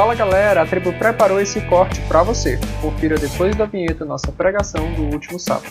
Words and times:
Fala 0.00 0.14
galera, 0.14 0.62
a 0.62 0.66
tribo 0.66 0.94
preparou 0.94 1.38
esse 1.38 1.60
corte 1.68 2.00
para 2.08 2.22
você. 2.22 2.58
Confira 2.80 3.18
depois 3.18 3.54
da 3.54 3.66
vinheta 3.66 4.02
nossa 4.02 4.32
pregação 4.32 4.94
do 4.94 5.02
último 5.02 5.38
sábado. 5.38 5.70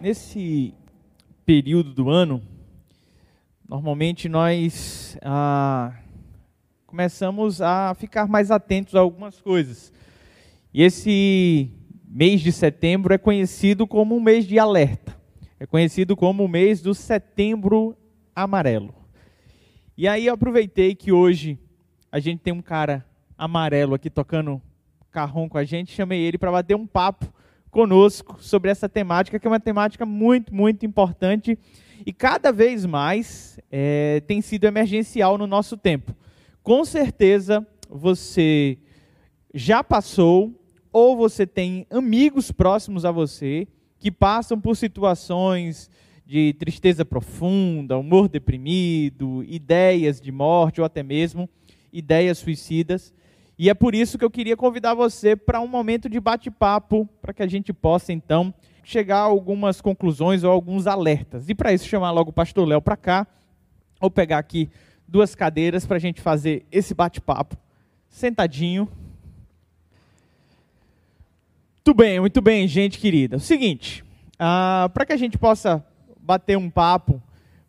Nesse 0.00 0.74
período 1.46 1.94
do 1.94 2.10
ano, 2.10 2.42
normalmente 3.68 4.28
nós 4.28 5.16
ah, 5.22 5.92
começamos 6.84 7.62
a 7.62 7.94
ficar 7.94 8.26
mais 8.26 8.50
atentos 8.50 8.96
a 8.96 8.98
algumas 8.98 9.40
coisas. 9.40 9.92
E 10.74 10.82
esse 10.82 11.70
mês 12.08 12.40
de 12.40 12.50
setembro 12.50 13.14
é 13.14 13.18
conhecido 13.18 13.86
como 13.86 14.16
um 14.16 14.20
mês 14.20 14.48
de 14.48 14.58
alerta. 14.58 15.16
É 15.60 15.64
conhecido 15.64 16.16
como 16.16 16.44
o 16.44 16.48
mês 16.48 16.82
do 16.82 16.92
setembro 16.92 17.96
amarelo. 18.34 19.01
E 19.94 20.08
aí 20.08 20.26
eu 20.26 20.32
aproveitei 20.32 20.94
que 20.94 21.12
hoje 21.12 21.58
a 22.10 22.18
gente 22.18 22.40
tem 22.40 22.52
um 22.52 22.62
cara 22.62 23.04
amarelo 23.36 23.94
aqui 23.94 24.08
tocando 24.08 24.60
carrom 25.10 25.50
com 25.50 25.58
a 25.58 25.64
gente, 25.64 25.92
chamei 25.92 26.18
ele 26.22 26.38
para 26.38 26.50
bater 26.50 26.74
um 26.74 26.86
papo 26.86 27.30
conosco 27.70 28.38
sobre 28.40 28.70
essa 28.70 28.88
temática, 28.88 29.38
que 29.38 29.46
é 29.46 29.50
uma 29.50 29.60
temática 29.60 30.06
muito, 30.06 30.54
muito 30.54 30.86
importante 30.86 31.58
e 32.06 32.12
cada 32.12 32.50
vez 32.50 32.86
mais 32.86 33.60
é, 33.70 34.22
tem 34.26 34.40
sido 34.40 34.64
emergencial 34.64 35.36
no 35.36 35.46
nosso 35.46 35.76
tempo. 35.76 36.16
Com 36.62 36.86
certeza 36.86 37.66
você 37.90 38.78
já 39.52 39.84
passou 39.84 40.58
ou 40.90 41.18
você 41.18 41.46
tem 41.46 41.86
amigos 41.90 42.50
próximos 42.50 43.04
a 43.04 43.10
você 43.10 43.68
que 43.98 44.10
passam 44.10 44.58
por 44.58 44.74
situações 44.74 45.90
de 46.32 46.54
tristeza 46.54 47.04
profunda, 47.04 47.98
humor 47.98 48.26
deprimido, 48.26 49.44
ideias 49.44 50.18
de 50.18 50.32
morte 50.32 50.80
ou 50.80 50.84
até 50.86 51.02
mesmo 51.02 51.46
ideias 51.92 52.38
suicidas. 52.38 53.12
E 53.58 53.68
é 53.68 53.74
por 53.74 53.94
isso 53.94 54.16
que 54.16 54.24
eu 54.24 54.30
queria 54.30 54.56
convidar 54.56 54.94
você 54.94 55.36
para 55.36 55.60
um 55.60 55.66
momento 55.66 56.08
de 56.08 56.18
bate-papo, 56.18 57.06
para 57.20 57.34
que 57.34 57.42
a 57.42 57.46
gente 57.46 57.70
possa 57.70 58.14
então 58.14 58.54
chegar 58.82 59.18
a 59.18 59.24
algumas 59.24 59.82
conclusões 59.82 60.42
ou 60.42 60.50
alguns 60.50 60.86
alertas. 60.86 61.50
E 61.50 61.54
para 61.54 61.70
isso 61.70 61.86
chamar 61.86 62.10
logo 62.12 62.30
o 62.30 62.32
pastor 62.32 62.66
Léo 62.66 62.80
para 62.80 62.96
cá, 62.96 63.26
ou 64.00 64.10
pegar 64.10 64.38
aqui 64.38 64.70
duas 65.06 65.34
cadeiras 65.34 65.84
para 65.84 65.98
a 65.98 66.00
gente 66.00 66.22
fazer 66.22 66.64
esse 66.72 66.94
bate-papo 66.94 67.58
sentadinho. 68.08 68.88
Muito 71.84 71.94
bem, 71.94 72.20
muito 72.20 72.40
bem, 72.40 72.66
gente 72.66 72.98
querida. 72.98 73.36
O 73.36 73.40
seguinte, 73.40 74.02
ah, 74.38 74.90
para 74.94 75.04
que 75.04 75.12
a 75.12 75.16
gente 75.18 75.36
possa 75.36 75.84
bater 76.22 76.56
um 76.56 76.70
papo, 76.70 77.20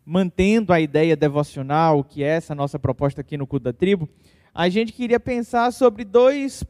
mantendo 0.06 0.72
a 0.72 0.80
ideia 0.80 1.16
devocional, 1.16 2.04
que 2.04 2.22
é 2.22 2.28
essa 2.28 2.54
nossa 2.54 2.78
proposta 2.78 3.20
aqui 3.20 3.36
no 3.36 3.46
Culto 3.46 3.64
da 3.64 3.72
Tribo, 3.72 4.08
a 4.54 4.68
gente 4.68 4.92
queria 4.92 5.18
pensar 5.18 5.72
sobre 5.72 6.04
dois, 6.04 6.64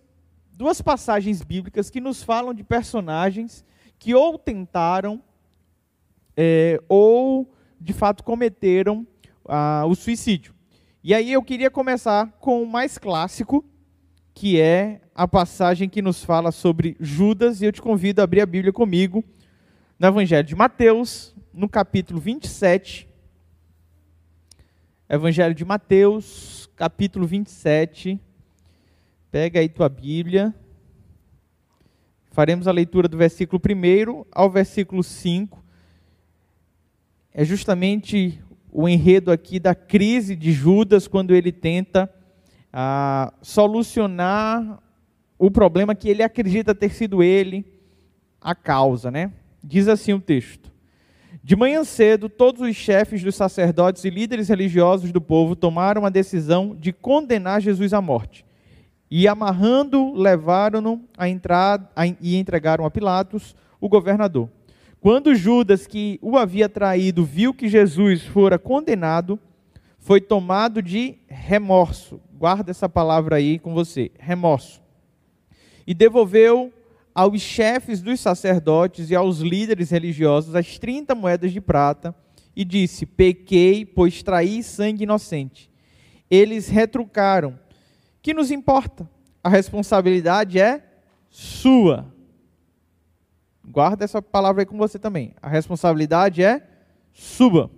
duas 0.52 0.80
passagens 0.80 1.42
bíblicas 1.42 1.90
que 1.90 2.00
nos 2.00 2.22
falam 2.22 2.54
de 2.54 2.64
personagens 2.64 3.64
que 3.98 4.14
ou 4.14 4.38
tentaram 4.38 5.22
é, 6.36 6.80
ou 6.88 7.52
de 7.80 7.92
fato 7.92 8.24
cometeram 8.24 9.06
ah, 9.46 9.84
o 9.86 9.94
suicídio. 9.94 10.54
E 11.02 11.12
aí 11.12 11.30
eu 11.30 11.42
queria 11.42 11.70
começar 11.70 12.32
com 12.40 12.62
o 12.62 12.66
mais 12.66 12.96
clássico, 12.96 13.62
que 14.32 14.58
é 14.58 15.02
a 15.14 15.28
passagem 15.28 15.88
que 15.88 16.00
nos 16.00 16.24
fala 16.24 16.50
sobre 16.50 16.96
Judas, 16.98 17.60
e 17.60 17.66
eu 17.66 17.72
te 17.72 17.82
convido 17.82 18.20
a 18.20 18.24
abrir 18.24 18.40
a 18.40 18.46
Bíblia 18.46 18.72
comigo 18.72 19.22
no 19.98 20.08
Evangelho 20.08 20.46
de 20.46 20.56
Mateus, 20.56 21.33
no 21.54 21.68
capítulo 21.68 22.18
27. 22.18 23.08
Evangelho 25.08 25.54
de 25.54 25.64
Mateus, 25.64 26.68
capítulo 26.74 27.26
27. 27.26 28.20
Pega 29.30 29.60
aí 29.60 29.68
tua 29.68 29.88
Bíblia. 29.88 30.52
Faremos 32.32 32.66
a 32.66 32.72
leitura 32.72 33.06
do 33.06 33.16
versículo 33.16 33.62
1 33.64 34.24
ao 34.32 34.50
versículo 34.50 35.04
5. 35.04 35.62
É 37.32 37.44
justamente 37.44 38.42
o 38.72 38.88
enredo 38.88 39.30
aqui 39.30 39.60
da 39.60 39.76
crise 39.76 40.34
de 40.34 40.50
Judas, 40.50 41.06
quando 41.06 41.32
ele 41.32 41.52
tenta 41.52 42.12
ah, 42.72 43.32
solucionar 43.40 44.82
o 45.38 45.52
problema 45.52 45.94
que 45.94 46.08
ele 46.08 46.24
acredita 46.24 46.74
ter 46.74 46.90
sido 46.90 47.22
ele 47.22 47.64
a 48.40 48.56
causa, 48.56 49.08
né? 49.12 49.32
Diz 49.62 49.86
assim 49.86 50.12
o 50.12 50.20
texto: 50.20 50.73
de 51.42 51.56
manhã 51.56 51.84
cedo, 51.84 52.28
todos 52.28 52.60
os 52.62 52.76
chefes 52.76 53.22
dos 53.22 53.34
sacerdotes 53.34 54.04
e 54.04 54.10
líderes 54.10 54.48
religiosos 54.48 55.12
do 55.12 55.20
povo 55.20 55.56
tomaram 55.56 56.06
a 56.06 56.10
decisão 56.10 56.76
de 56.78 56.92
condenar 56.92 57.60
Jesus 57.60 57.92
à 57.92 58.00
morte. 58.00 58.44
E 59.10 59.28
amarrando, 59.28 60.12
levaram-no 60.12 61.02
a 61.16 61.28
entrar, 61.28 61.90
a, 61.94 62.06
e 62.06 62.36
entregaram 62.36 62.84
a 62.84 62.90
Pilatos, 62.90 63.54
o 63.80 63.88
governador. 63.88 64.48
Quando 65.00 65.34
Judas, 65.34 65.86
que 65.86 66.18
o 66.22 66.38
havia 66.38 66.68
traído, 66.68 67.24
viu 67.24 67.52
que 67.52 67.68
Jesus 67.68 68.22
fora 68.22 68.58
condenado, 68.58 69.38
foi 69.98 70.20
tomado 70.20 70.82
de 70.82 71.16
remorso. 71.26 72.20
Guarda 72.32 72.70
essa 72.70 72.88
palavra 72.88 73.36
aí 73.36 73.58
com 73.58 73.72
você, 73.74 74.10
remorso. 74.18 74.82
E 75.86 75.94
devolveu 75.94 76.72
aos 77.14 77.40
chefes 77.40 78.02
dos 78.02 78.18
sacerdotes 78.18 79.10
e 79.10 79.14
aos 79.14 79.38
líderes 79.38 79.90
religiosos 79.90 80.54
as 80.54 80.78
30 80.78 81.14
moedas 81.14 81.52
de 81.52 81.60
prata 81.60 82.14
e 82.56 82.64
disse: 82.64 83.06
Pequei, 83.06 83.86
pois 83.86 84.22
traí 84.22 84.62
sangue 84.62 85.04
inocente. 85.04 85.70
Eles 86.30 86.68
retrucaram: 86.68 87.58
Que 88.20 88.34
nos 88.34 88.50
importa? 88.50 89.08
A 89.42 89.48
responsabilidade 89.48 90.58
é 90.58 90.82
sua. 91.30 92.12
Guarda 93.66 94.04
essa 94.04 94.20
palavra 94.20 94.62
aí 94.62 94.66
com 94.66 94.76
você 94.76 94.98
também. 94.98 95.34
A 95.40 95.48
responsabilidade 95.48 96.42
é 96.42 96.66
sua. 97.12 97.70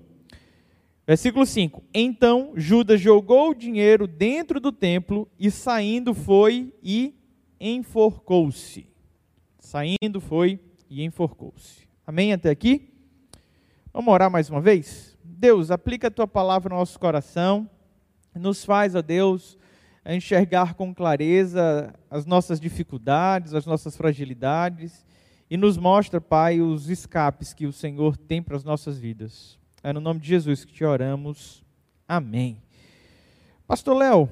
Versículo 1.07 1.45
5: 1.45 1.83
Então 1.93 2.53
Judas 2.57 3.01
jogou 3.01 3.51
o 3.51 3.55
dinheiro 3.55 4.07
dentro 4.07 4.59
do 4.59 4.73
templo 4.73 5.29
e 5.39 5.51
saindo 5.51 6.15
foi 6.15 6.73
e 6.83 7.15
enforcou-se. 7.61 8.96
Saindo 9.67 10.21
foi 10.21 10.61
e 10.89 11.03
enforcou-se. 11.03 11.89
Amém 12.07 12.33
até 12.33 12.51
aqui? 12.51 12.89
Vamos 13.93 14.15
orar 14.15 14.31
mais 14.31 14.49
uma 14.49 14.61
vez? 14.61 15.19
Deus, 15.25 15.73
aplica 15.73 16.07
a 16.07 16.11
tua 16.11 16.29
palavra 16.29 16.73
no 16.73 16.77
nosso 16.79 16.97
coração. 17.01 17.69
Nos 18.33 18.65
faz, 18.65 18.95
ó 18.95 19.03
Deus, 19.03 19.59
enxergar 20.07 20.75
com 20.75 20.95
clareza 20.95 21.93
as 22.09 22.25
nossas 22.25 22.61
dificuldades, 22.61 23.55
as 23.55 23.67
nossas 23.67 23.97
fragilidades 23.97 25.05
e 25.51 25.57
nos 25.57 25.77
mostra, 25.77 26.21
Pai, 26.21 26.61
os 26.61 26.89
escapes 26.89 27.53
que 27.53 27.67
o 27.67 27.73
Senhor 27.73 28.17
tem 28.17 28.41
para 28.41 28.55
as 28.55 28.63
nossas 28.63 29.01
vidas. 29.01 29.59
É 29.83 29.93
no 29.93 29.99
nome 29.99 30.21
de 30.21 30.29
Jesus 30.29 30.65
que 30.65 30.73
te 30.73 30.85
oramos. 30.85 31.65
Amém. 32.07 32.63
Pastor 33.67 33.97
Léo, 33.97 34.31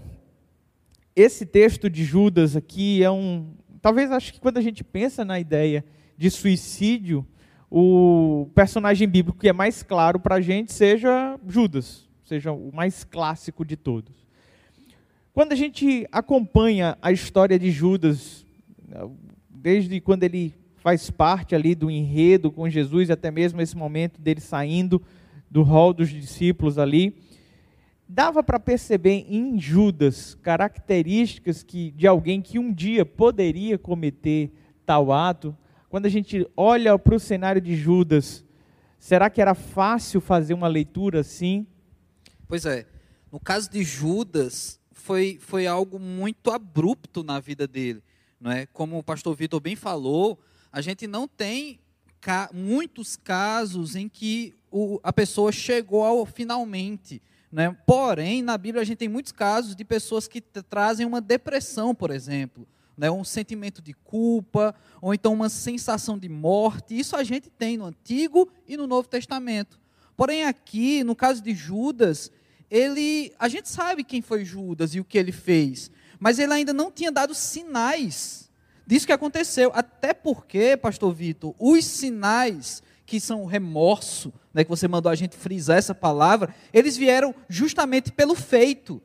esse 1.17 1.45
texto 1.45 1.91
de 1.91 2.05
Judas 2.05 2.55
aqui 2.55 3.03
é 3.03 3.11
um, 3.11 3.53
talvez 3.85 4.11
acho 4.11 4.33
que 4.33 4.41
quando 4.41 4.57
a 4.57 4.63
gente 4.63 4.83
pensa 4.83 5.27
na 5.27 5.39
ideia 5.39 5.85
de 6.17 6.31
suicídio, 6.31 7.27
o 7.71 8.49
personagem 8.55 9.07
bíblico 9.07 9.39
que 9.39 9.47
é 9.51 9.53
mais 9.53 9.83
claro 9.83 10.19
para 10.19 10.37
a 10.37 10.41
gente 10.41 10.73
seja 10.73 11.39
Judas, 11.47 12.09
seja 12.25 12.51
o 12.51 12.75
mais 12.75 13.05
clássico 13.05 13.63
de 13.63 13.77
todos. 13.77 14.27
Quando 15.35 15.53
a 15.53 15.55
gente 15.55 16.09
acompanha 16.11 16.97
a 17.03 17.13
história 17.13 17.59
de 17.59 17.71
Judas, 17.71 18.47
desde 19.51 20.01
quando 20.01 20.23
ele 20.23 20.55
faz 20.77 21.11
parte 21.11 21.55
ali 21.55 21.75
do 21.75 21.91
enredo 21.91 22.51
com 22.51 22.67
Jesus, 22.71 23.11
até 23.11 23.31
mesmo 23.31 23.61
esse 23.61 23.77
momento 23.77 24.19
dele 24.19 24.41
saindo 24.41 25.03
do 25.51 25.63
rol 25.63 25.93
dos 25.93 26.09
discípulos 26.09 26.79
ali, 26.79 27.19
dava 28.09 28.43
para 28.43 28.61
perceber 28.61 29.27
em 29.29 29.59
Judas 29.59 30.35
características 30.43 31.63
que, 31.63 31.91
de 31.93 32.07
alguém 32.07 32.43
que 32.43 32.59
um 32.59 32.73
dia 32.73 33.05
poderia 33.05 33.79
cometer 33.79 34.53
tal 34.85 35.13
ato. 35.13 35.57
Quando 35.89 36.07
a 36.07 36.11
gente 36.11 36.47
olha 36.57 36.99
para 36.99 37.15
o 37.15 37.21
cenário 37.21 37.61
de 37.61 37.77
Judas, 37.77 38.45
será 38.99 39.31
que 39.31 39.41
era 39.41 39.55
fácil 39.55 40.21
fazer 40.21 40.55
uma 40.55 40.69
leitura 40.69 41.21
assim? 41.21 41.67
Pois 42.47 42.67
é. 42.67 42.87
No 43.33 43.41
caso 43.41 43.71
de 43.71 43.83
Judas, 43.83 44.79
foi, 44.93 45.39
foi 45.41 45.67
algo 45.67 45.99
muito 45.99 46.51
abrupto 46.51 47.23
na 47.23 47.41
vida 47.41 47.67
dele. 47.67 48.03
Não 48.41 48.51
é? 48.51 48.67
Como 48.67 48.99
o 48.99 49.03
pastor 49.03 49.35
Vitor 49.35 49.61
bem 49.61 49.77
falou, 49.77 50.39
a 50.71 50.81
gente 50.81 51.07
não 51.07 51.27
tem 51.27 51.81
ca 52.21 52.49
muitos 52.53 53.17
casos 53.17 53.95
em 53.95 54.09
que 54.09 54.55
o, 54.71 54.99
a 55.03 55.13
pessoa 55.13 55.53
chegou 55.53 56.03
ao 56.03 56.25
finalmente 56.25 57.21
né? 57.55 57.75
Porém, 57.87 58.43
na 58.43 58.59
Bíblia 58.59 58.83
a 58.83 58.85
gente 58.85 58.99
tem 58.99 59.09
muitos 59.09 59.31
casos 59.31 59.77
de 59.77 59.85
pessoas 59.85 60.27
que 60.27 60.41
trazem 60.41 61.07
uma 61.07 61.21
depressão, 61.21 61.95
por 61.95 62.11
exemplo, 62.11 62.67
né? 62.99 63.09
um 63.13 63.23
sentimento 63.23 63.81
de 63.81 63.95
culpa, 63.95 64.75
ou 65.01 65.15
então 65.15 65.33
uma 65.33 65.49
sensação 65.49 66.19
de 66.19 66.29
morte. 66.29 66.99
Isso 66.99 67.15
a 67.15 67.23
gente 67.23 67.49
tem 67.49 67.77
no 67.77 67.85
Antigo 67.85 68.49
e 68.67 68.77
no 68.77 68.89
Novo 68.89 69.07
Testamento. 69.07 69.79
Porém, 70.17 70.45
aqui, 70.45 71.05
no 71.05 71.15
caso 71.15 71.41
de 71.41 71.55
Judas, 71.55 72.29
ele, 72.69 73.33
a 73.39 73.47
gente 73.47 73.69
sabe 73.69 74.03
quem 74.03 74.21
foi 74.21 74.45
Judas 74.45 74.93
e 74.97 74.99
o 74.99 75.05
que 75.05 75.17
ele 75.17 75.31
fez, 75.31 75.93
mas 76.19 76.41
ele 76.41 76.53
ainda 76.53 76.73
não 76.73 76.91
tinha 76.91 77.13
dado 77.13 77.37
sinais 77.37 78.51
disso 78.85 79.07
que 79.07 79.13
aconteceu. 79.13 79.71
Até 79.73 80.13
porque, 80.13 80.77
pastor 80.77 81.15
Vitor, 81.15 81.55
os 81.57 81.85
sinais 81.85 82.83
que 83.07 83.21
são 83.21 83.45
remorso, 83.45 84.33
né, 84.53 84.65
que 84.65 84.71
você 84.71 84.89
mandou 84.89 85.11
a 85.11 85.15
gente 85.15 85.37
frisar 85.37 85.77
essa 85.77 85.95
palavra, 85.95 86.55
eles 86.73 86.97
vieram 86.97 87.35
justamente 87.49 88.11
pelo 88.11 88.35
feito, 88.35 89.03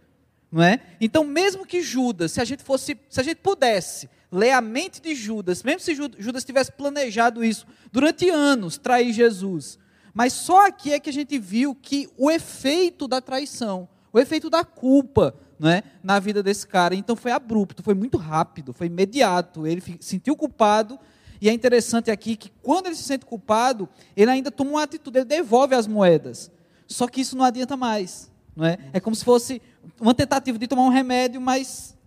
não 0.51 0.63
é? 0.63 0.79
Então, 1.01 1.23
mesmo 1.23 1.65
que 1.65 1.81
Judas, 1.81 2.31
se 2.31 2.41
a 2.41 2.45
gente 2.45 2.63
fosse, 2.63 2.97
se 3.09 3.19
a 3.19 3.23
gente 3.23 3.37
pudesse 3.37 4.09
ler 4.31 4.51
a 4.51 4.61
mente 4.61 5.01
de 5.01 5.15
Judas, 5.15 5.63
mesmo 5.63 5.79
se 5.79 5.95
Judas 5.95 6.45
tivesse 6.45 6.71
planejado 6.71 7.43
isso 7.43 7.65
durante 7.91 8.29
anos, 8.29 8.77
trair 8.77 9.11
Jesus, 9.11 9.77
mas 10.13 10.33
só 10.33 10.67
aqui 10.67 10.93
é 10.93 10.99
que 10.99 11.09
a 11.09 11.13
gente 11.13 11.37
viu 11.37 11.75
que 11.75 12.09
o 12.17 12.29
efeito 12.29 13.07
da 13.07 13.21
traição, 13.21 13.87
o 14.11 14.19
efeito 14.19 14.49
da 14.49 14.63
culpa, 14.63 15.35
não 15.59 15.69
é, 15.69 15.83
na 16.01 16.19
vida 16.19 16.41
desse 16.41 16.65
cara, 16.65 16.95
então 16.95 17.15
foi 17.15 17.31
abrupto, 17.31 17.83
foi 17.83 17.93
muito 17.93 18.17
rápido, 18.17 18.73
foi 18.73 18.87
imediato. 18.87 19.67
Ele 19.67 19.81
se 19.81 19.97
sentiu 19.99 20.35
culpado 20.35 20.97
e 21.41 21.47
é 21.47 21.53
interessante 21.53 22.11
aqui 22.11 22.35
que 22.35 22.51
quando 22.61 22.87
ele 22.87 22.95
se 22.95 23.03
sente 23.03 23.25
culpado, 23.25 23.87
ele 24.15 24.29
ainda 24.29 24.51
toma 24.51 24.71
uma 24.71 24.83
atitude, 24.83 25.19
ele 25.19 25.25
devolve 25.25 25.73
as 25.73 25.87
moedas. 25.87 26.51
Só 26.87 27.07
que 27.07 27.21
isso 27.21 27.37
não 27.37 27.45
adianta 27.45 27.77
mais. 27.77 28.29
Não 28.55 28.65
é? 28.65 28.77
é 28.91 28.99
como 28.99 29.15
se 29.15 29.23
fosse 29.23 29.61
uma 29.99 30.13
tentativa 30.13 30.57
de 30.57 30.67
tomar 30.67 30.83
um 30.83 30.89
remédio, 30.89 31.39
mas 31.39 31.97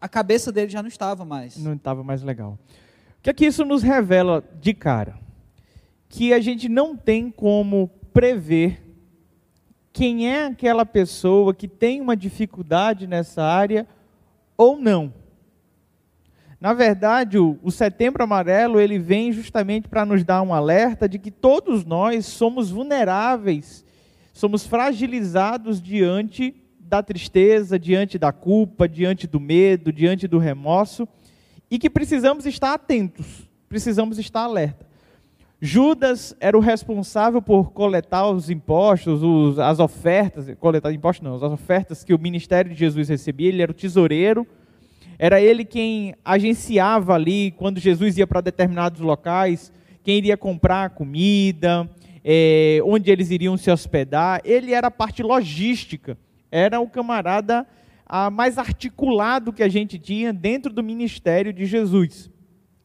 a 0.00 0.08
cabeça 0.08 0.52
dele 0.52 0.70
já 0.70 0.82
não 0.82 0.88
estava 0.88 1.24
mais. 1.24 1.56
Não 1.56 1.74
estava 1.74 2.04
mais 2.04 2.22
legal. 2.22 2.58
O 3.18 3.22
que 3.22 3.30
é 3.30 3.32
que 3.32 3.46
isso 3.46 3.64
nos 3.64 3.82
revela 3.82 4.44
de 4.60 4.74
cara? 4.74 5.18
Que 6.08 6.34
a 6.34 6.40
gente 6.40 6.68
não 6.68 6.96
tem 6.96 7.30
como 7.30 7.88
prever 8.12 8.82
quem 9.92 10.30
é 10.30 10.46
aquela 10.46 10.84
pessoa 10.84 11.54
que 11.54 11.68
tem 11.68 12.00
uma 12.00 12.16
dificuldade 12.16 13.06
nessa 13.06 13.42
área 13.42 13.86
ou 14.56 14.76
não. 14.76 15.12
Na 16.62 16.72
verdade, 16.72 17.38
o, 17.38 17.58
o 17.60 17.72
Setembro 17.72 18.22
Amarelo 18.22 18.78
ele 18.78 18.96
vem 18.96 19.32
justamente 19.32 19.88
para 19.88 20.06
nos 20.06 20.22
dar 20.22 20.42
um 20.42 20.54
alerta 20.54 21.08
de 21.08 21.18
que 21.18 21.28
todos 21.28 21.84
nós 21.84 22.24
somos 22.24 22.70
vulneráveis, 22.70 23.84
somos 24.32 24.64
fragilizados 24.64 25.82
diante 25.82 26.54
da 26.78 27.02
tristeza, 27.02 27.80
diante 27.80 28.16
da 28.16 28.30
culpa, 28.30 28.88
diante 28.88 29.26
do 29.26 29.40
medo, 29.40 29.92
diante 29.92 30.28
do 30.28 30.38
remorso, 30.38 31.08
e 31.68 31.80
que 31.80 31.90
precisamos 31.90 32.46
estar 32.46 32.74
atentos, 32.74 33.50
precisamos 33.68 34.16
estar 34.16 34.42
alerta. 34.42 34.86
Judas 35.60 36.32
era 36.38 36.56
o 36.56 36.60
responsável 36.60 37.42
por 37.42 37.72
coletar 37.72 38.30
os 38.30 38.48
impostos, 38.48 39.20
os, 39.20 39.58
as 39.58 39.80
ofertas, 39.80 40.46
coletar 40.60 40.92
impostos 40.92 41.24
não, 41.24 41.34
as 41.34 41.42
ofertas 41.42 42.04
que 42.04 42.14
o 42.14 42.18
ministério 42.20 42.70
de 42.70 42.78
Jesus 42.78 43.08
recebia, 43.08 43.48
ele 43.48 43.62
era 43.62 43.72
o 43.72 43.74
tesoureiro, 43.74 44.46
era 45.24 45.40
ele 45.40 45.64
quem 45.64 46.16
agenciava 46.24 47.14
ali, 47.14 47.52
quando 47.52 47.78
Jesus 47.78 48.18
ia 48.18 48.26
para 48.26 48.40
determinados 48.40 49.00
locais, 49.00 49.72
quem 50.02 50.16
iria 50.16 50.36
comprar 50.36 50.90
comida, 50.90 51.88
é, 52.24 52.80
onde 52.84 53.08
eles 53.08 53.30
iriam 53.30 53.56
se 53.56 53.70
hospedar. 53.70 54.40
Ele 54.44 54.72
era 54.72 54.88
a 54.88 54.90
parte 54.90 55.22
logística, 55.22 56.18
era 56.50 56.80
o 56.80 56.88
camarada 56.88 57.64
a, 58.04 58.30
mais 58.30 58.58
articulado 58.58 59.52
que 59.52 59.62
a 59.62 59.68
gente 59.68 59.96
tinha 59.96 60.32
dentro 60.32 60.72
do 60.72 60.82
ministério 60.82 61.52
de 61.52 61.66
Jesus. 61.66 62.28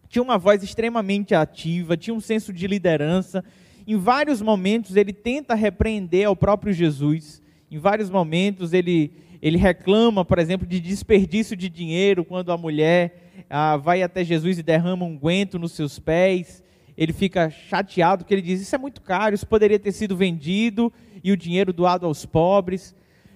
Tinha 0.08 0.22
uma 0.22 0.38
voz 0.38 0.62
extremamente 0.62 1.34
ativa, 1.34 1.98
tinha 1.98 2.14
um 2.14 2.22
senso 2.22 2.54
de 2.54 2.68
liderança. 2.68 3.44
Em 3.88 3.96
vários 3.96 4.44
momentos 4.44 4.96
ele 4.96 5.12
tenta 5.12 5.56
repreender 5.56 6.28
ao 6.28 6.36
próprio 6.36 6.72
Jesus. 6.72 7.42
Em 7.72 7.80
vários 7.80 8.12
momentos 8.12 8.74
ele 8.74 9.12
ele 9.42 9.58
reclama, 9.58 10.26
por 10.26 10.40
exemplo, 10.40 10.66
de 10.66 10.80
desperdício 10.80 11.56
de 11.56 11.70
dinheiro 11.70 12.26
quando 12.26 12.52
a 12.52 12.58
mulher 12.58 13.46
ah, 13.50 13.78
vai 13.78 14.02
até 14.02 14.24
Jesus 14.24 14.58
e 14.58 14.64
derrama 14.64 15.06
um 15.06 15.18
guento 15.18 15.60
nos 15.60 15.74
seus 15.74 16.00
pés. 16.00 16.64
Ele 16.98 17.14
fica 17.14 17.50
chateado 17.50 18.24
porque 18.24 18.34
ele 18.34 18.42
diz: 18.42 18.62
Isso 18.62 18.76
é 18.76 18.78
muito 18.78 19.02
caro, 19.02 19.36
isso 19.36 19.48
poderia 19.48 19.80
ter 19.80 19.92
sido 19.92 20.16
vendido 20.16 20.92
e 21.24 21.32
o 21.32 21.38
dinheiro 21.38 21.72
doado 21.72 22.06
aos 22.06 22.26
pobres. 22.26 22.96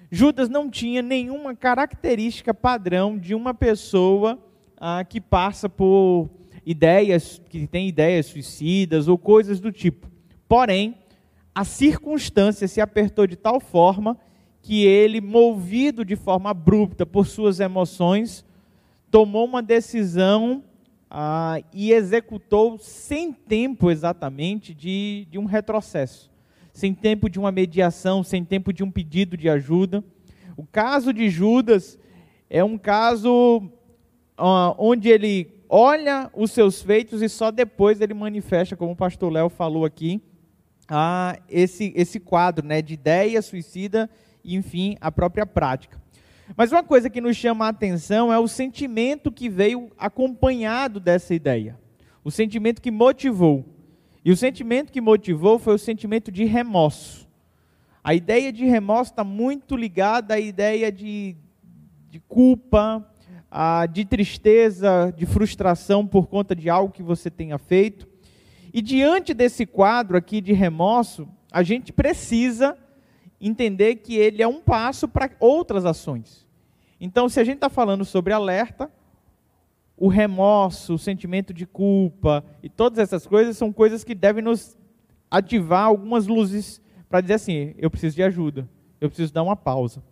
Judas 0.10 0.50
não 0.50 0.70
tinha 0.70 1.02
nenhuma 1.02 1.56
característica 1.56 2.54
padrão 2.54 3.18
de 3.18 3.34
uma 3.34 3.54
pessoa 3.54 4.38
ah, 4.78 5.04
que 5.04 5.22
passa 5.22 5.70
por 5.70 6.30
ideias, 6.66 7.42
que 7.50 7.66
tem 7.68 7.88
ideias 7.88 8.26
suicidas 8.26 9.08
ou 9.08 9.18
coisas 9.18 9.60
do 9.60 9.72
tipo. 9.72 10.10
Porém, 10.48 10.96
a 11.54 11.64
circunstância 11.64 12.68
se 12.68 12.82
apertou 12.82 13.28
de 13.28 13.36
tal 13.36 13.60
forma 13.60 14.18
que 14.62 14.86
ele, 14.86 15.20
movido 15.20 16.06
de 16.06 16.16
forma 16.16 16.52
abrupta 16.52 17.06
por 17.06 17.26
suas 17.26 17.60
emoções, 17.60 18.46
tomou 19.10 19.46
uma 19.46 19.62
decisão 19.62 20.64
ah, 21.10 21.60
e 21.74 21.92
executou 21.92 22.78
sem 22.78 23.34
tempo 23.34 23.90
exatamente 23.90 24.74
de, 24.74 25.28
de 25.30 25.38
um 25.38 25.46
retrocesso, 25.46 26.32
sem 26.72 26.94
tempo 26.94 27.30
de 27.30 27.40
uma 27.40 27.52
mediação, 27.52 28.24
sem 28.24 28.46
tempo 28.46 28.72
de 28.72 28.84
um 28.84 28.92
pedido 28.92 29.36
de 29.36 29.50
ajuda. 29.50 30.04
O 30.56 30.66
caso 30.66 31.12
de 31.12 31.30
Judas 31.30 31.98
é 32.50 32.64
um 32.64 32.78
caso 32.78 33.64
ah, 34.38 34.76
onde 34.78 35.10
ele 35.10 35.52
olha 35.68 36.30
os 36.36 36.52
seus 36.52 36.82
feitos 36.82 37.22
e 37.22 37.30
só 37.30 37.50
depois 37.50 38.00
ele 38.00 38.14
manifesta, 38.14 38.76
como 38.76 38.92
o 38.92 38.96
pastor 38.96 39.32
Léo 39.32 39.50
falou 39.50 39.86
aqui, 39.86 40.22
ah, 40.88 41.38
esse, 41.50 41.92
esse 41.96 42.20
quadro 42.20 42.66
né, 42.66 42.82
de 42.82 42.94
ideia 42.94 43.42
suicida 43.42 44.10
e, 44.44 44.56
enfim, 44.56 44.98
a 45.00 45.12
própria 45.12 45.46
prática. 45.46 46.02
Mas 46.56 46.72
uma 46.72 46.84
coisa 46.84 47.10
que 47.10 47.22
nos 47.22 47.38
chama 47.38 47.66
a 47.66 47.70
atenção 47.70 48.32
é 48.32 48.38
o 48.38 48.48
sentimento 48.48 49.32
que 49.32 49.48
veio 49.48 49.90
acompanhado 49.98 51.00
dessa 51.00 51.34
ideia. 51.34 51.80
O 52.24 52.32
sentimento 52.32 52.82
que 52.82 52.92
motivou. 52.92 53.66
E 54.24 54.32
o 54.32 54.38
sentimento 54.38 54.92
que 54.92 55.02
motivou 55.02 55.58
foi 55.58 55.76
o 55.76 55.80
sentimento 55.80 56.32
de 56.32 56.44
remorso. 56.46 57.28
A 58.04 58.14
ideia 58.14 58.52
de 58.52 58.66
remorso 58.66 59.12
está 59.12 59.24
muito 59.24 59.76
ligada 59.76 60.34
à 60.34 60.40
ideia 60.40 60.92
de, 60.92 61.36
de 62.10 62.20
culpa, 62.20 63.08
a, 63.50 63.86
de 63.86 64.06
tristeza, 64.06 65.14
de 65.16 65.26
frustração 65.26 66.06
por 66.06 66.28
conta 66.28 66.56
de 66.56 66.70
algo 66.70 66.94
que 66.94 67.04
você 67.04 67.30
tenha 67.30 67.58
feito. 67.58 68.08
E 68.74 68.82
diante 68.82 69.34
desse 69.34 69.66
quadro 69.66 70.18
aqui 70.18 70.42
de 70.42 70.54
remorso, 70.54 71.28
a 71.52 71.62
gente 71.62 71.92
precisa 71.92 72.78
entender 73.42 73.96
que 73.96 74.16
ele 74.16 74.42
é 74.42 74.48
um 74.48 74.62
passo 74.62 75.08
para 75.08 75.32
outras 75.40 75.86
ações. 75.86 76.48
Então, 77.00 77.28
se 77.28 77.40
a 77.40 77.44
gente 77.44 77.56
está 77.56 77.70
falando 77.70 78.06
sobre 78.06 78.32
alerta, 78.32 78.92
o 79.98 80.08
remorso, 80.08 80.94
o 80.94 81.00
sentimento 81.00 81.54
de 81.54 81.66
culpa 81.66 82.44
e 82.62 82.70
todas 82.70 83.00
essas 83.00 83.26
coisas 83.26 83.58
são 83.58 83.74
coisas 83.74 84.04
que 84.04 84.14
devem 84.14 84.44
nos 84.44 84.78
ativar 85.30 85.86
algumas 85.86 86.28
luzes 86.28 86.82
para 87.10 87.22
dizer 87.22 87.36
assim: 87.36 87.74
eu 87.78 87.90
preciso 87.90 88.16
de 88.16 88.24
ajuda, 88.24 88.70
eu 89.00 89.10
preciso 89.10 89.34
dar 89.34 89.44
uma 89.44 89.56
pausa. 89.56 90.04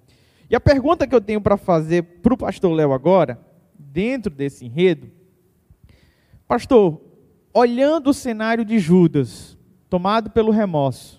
E 0.50 0.56
a 0.56 0.60
pergunta 0.60 1.08
que 1.08 1.14
eu 1.14 1.22
tenho 1.22 1.40
para 1.40 1.58
fazer 1.58 2.02
para 2.22 2.34
o 2.34 2.38
pastor 2.38 2.72
Léo 2.74 2.92
agora, 2.92 3.40
dentro 3.78 4.34
desse 4.34 4.66
enredo, 4.66 5.12
pastor, 6.48 7.00
olhando 7.54 8.10
o 8.10 8.14
cenário 8.14 8.66
de 8.66 8.80
Judas, 8.80 9.58
tomado 9.90 10.32
pelo 10.32 10.52
remorso, 10.52 11.19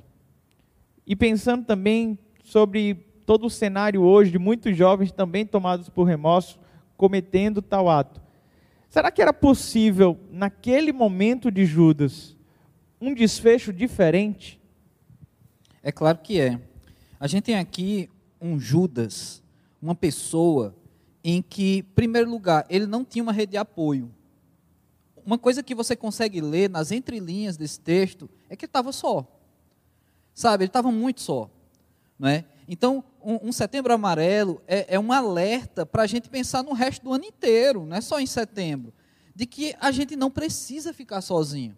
e 1.11 1.17
pensando 1.17 1.65
também 1.65 2.17
sobre 2.45 2.95
todo 3.27 3.45
o 3.45 3.51
cenário 3.51 4.01
hoje 4.01 4.31
de 4.31 4.39
muitos 4.39 4.77
jovens 4.77 5.11
também 5.11 5.45
tomados 5.45 5.89
por 5.89 6.05
remorso, 6.05 6.57
cometendo 6.97 7.61
tal 7.61 7.89
ato. 7.91 8.23
Será 8.89 9.11
que 9.11 9.21
era 9.21 9.33
possível, 9.33 10.17
naquele 10.31 10.93
momento 10.93 11.51
de 11.51 11.67
Judas, 11.67 12.37
um 13.01 13.13
desfecho 13.13 13.73
diferente? 13.73 14.61
É 15.83 15.91
claro 15.91 16.19
que 16.19 16.41
é. 16.41 16.61
A 17.19 17.27
gente 17.27 17.43
tem 17.43 17.59
aqui 17.59 18.09
um 18.41 18.57
Judas, 18.57 19.43
uma 19.83 19.97
pessoa 19.97 20.77
em 21.25 21.43
que, 21.43 21.79
em 21.79 21.83
primeiro 21.83 22.31
lugar, 22.31 22.65
ele 22.71 22.87
não 22.87 23.05
tinha 23.05 23.25
uma 23.25 23.33
rede 23.33 23.51
de 23.51 23.57
apoio. 23.57 24.15
Uma 25.27 25.39
coisa 25.39 25.61
que 25.61 25.75
você 25.75 25.97
consegue 25.97 26.41
ler 26.41 26.71
nas 26.71 26.93
entrelinhas 26.93 27.57
desse 27.57 27.81
texto 27.81 28.31
é 28.49 28.55
que 28.55 28.65
ele 28.65 28.69
estava 28.69 28.93
só. 28.93 29.40
Sabe, 30.35 30.65
ele 30.65 30.69
estava 30.69 30.91
muito 30.91 31.21
só. 31.21 31.51
Não 32.19 32.29
é? 32.29 32.45
Então, 32.69 33.03
um, 33.23 33.49
um 33.49 33.53
setembro 33.53 33.93
amarelo 33.93 34.63
é, 34.67 34.95
é 34.95 35.01
um 35.01 35.13
alerta 35.13 35.85
para 35.85 36.03
a 36.03 36.07
gente 36.07 36.29
pensar 36.29 36.63
no 36.63 36.73
resto 36.73 37.05
do 37.05 37.13
ano 37.13 37.25
inteiro, 37.25 37.85
não 37.85 37.97
é 37.97 38.01
só 38.01 38.21
em 38.21 38.27
setembro, 38.27 38.93
de 39.35 39.47
que 39.47 39.75
a 39.81 39.91
gente 39.91 40.15
não 40.17 40.31
precisa 40.31 40.93
ficar 40.93 41.21
sozinho. 41.21 41.77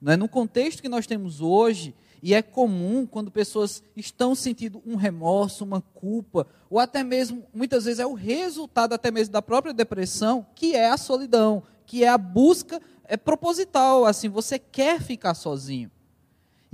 Não 0.00 0.12
é? 0.12 0.16
No 0.16 0.28
contexto 0.28 0.82
que 0.82 0.88
nós 0.88 1.06
temos 1.06 1.40
hoje, 1.40 1.94
e 2.22 2.34
é 2.34 2.42
comum 2.42 3.06
quando 3.06 3.30
pessoas 3.30 3.82
estão 3.96 4.34
sentindo 4.34 4.82
um 4.86 4.96
remorso, 4.96 5.64
uma 5.64 5.80
culpa, 5.80 6.46
ou 6.68 6.78
até 6.78 7.02
mesmo, 7.04 7.44
muitas 7.54 7.84
vezes, 7.84 8.00
é 8.00 8.06
o 8.06 8.14
resultado 8.14 8.94
até 8.94 9.10
mesmo 9.10 9.32
da 9.32 9.42
própria 9.42 9.72
depressão, 9.74 10.46
que 10.54 10.74
é 10.74 10.88
a 10.88 10.96
solidão, 10.96 11.62
que 11.86 12.02
é 12.02 12.08
a 12.08 12.18
busca 12.18 12.80
é 13.06 13.16
proposital, 13.16 14.06
assim, 14.06 14.28
você 14.28 14.58
quer 14.58 15.00
ficar 15.00 15.34
sozinho. 15.34 15.90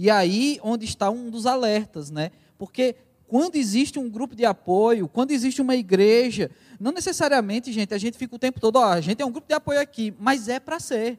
E 0.02 0.09
aí 0.09 0.59
onde 0.62 0.87
está 0.87 1.11
um 1.11 1.28
dos 1.28 1.45
alertas, 1.45 2.11
né? 2.11 2.30
Porque 2.57 2.97
quando 3.28 3.57
existe 3.57 3.99
um 3.99 4.09
grupo 4.09 4.35
de 4.35 4.47
apoio, 4.47 5.07
quando 5.07 5.30
existe 5.30 5.61
uma 5.61 5.76
igreja, 5.76 6.50
não 6.80 6.90
necessariamente, 6.90 7.71
gente, 7.71 7.92
a 7.92 7.99
gente 7.99 8.16
fica 8.16 8.35
o 8.35 8.38
tempo 8.38 8.59
todo, 8.59 8.76
ó, 8.76 8.87
a 8.87 9.00
gente 9.02 9.21
é 9.21 9.26
um 9.26 9.30
grupo 9.30 9.47
de 9.47 9.52
apoio 9.52 9.78
aqui, 9.78 10.14
mas 10.19 10.49
é 10.49 10.59
para 10.59 10.80
ser. 10.80 11.19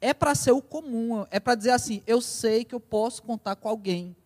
É 0.00 0.12
para 0.12 0.34
ser 0.34 0.50
o 0.50 0.60
comum, 0.60 1.24
é 1.30 1.38
para 1.38 1.54
dizer 1.54 1.70
assim, 1.70 2.02
eu 2.04 2.20
sei 2.20 2.64
que 2.64 2.74
eu 2.74 2.80
posso 2.80 3.22
contar 3.22 3.54
com 3.54 3.68
alguém. 3.68 4.16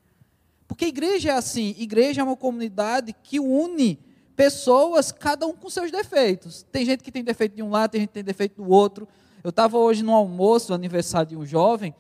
Porque 0.67 0.87
igreja 0.87 1.33
é 1.33 1.35
assim, 1.35 1.75
igreja 1.77 2.23
é 2.23 2.25
uma 2.25 2.37
comunidade 2.37 3.15
que 3.23 3.39
une 3.39 3.99
pessoas, 4.35 5.13
cada 5.13 5.47
um 5.47 5.53
com 5.53 5.69
seus 5.69 5.91
defeitos. 5.91 6.65
Tem 6.73 6.87
gente 6.87 7.05
que 7.05 7.13
tem 7.13 7.23
defeito 7.23 7.55
de 7.55 7.63
um 7.63 7.69
lado, 7.69 7.91
tem 7.91 8.01
gente 8.01 8.09
que 8.09 8.15
tem 8.15 8.25
defeito 8.25 8.63
do 8.63 8.71
outro. 8.71 9.07
Eu 9.43 9.51
estava 9.51 9.77
hoje 9.77 10.03
no 10.03 10.15
almoço, 10.15 10.73
aniversário 10.73 11.29
de 11.29 11.37
um 11.37 11.45
jovem, 11.45 11.95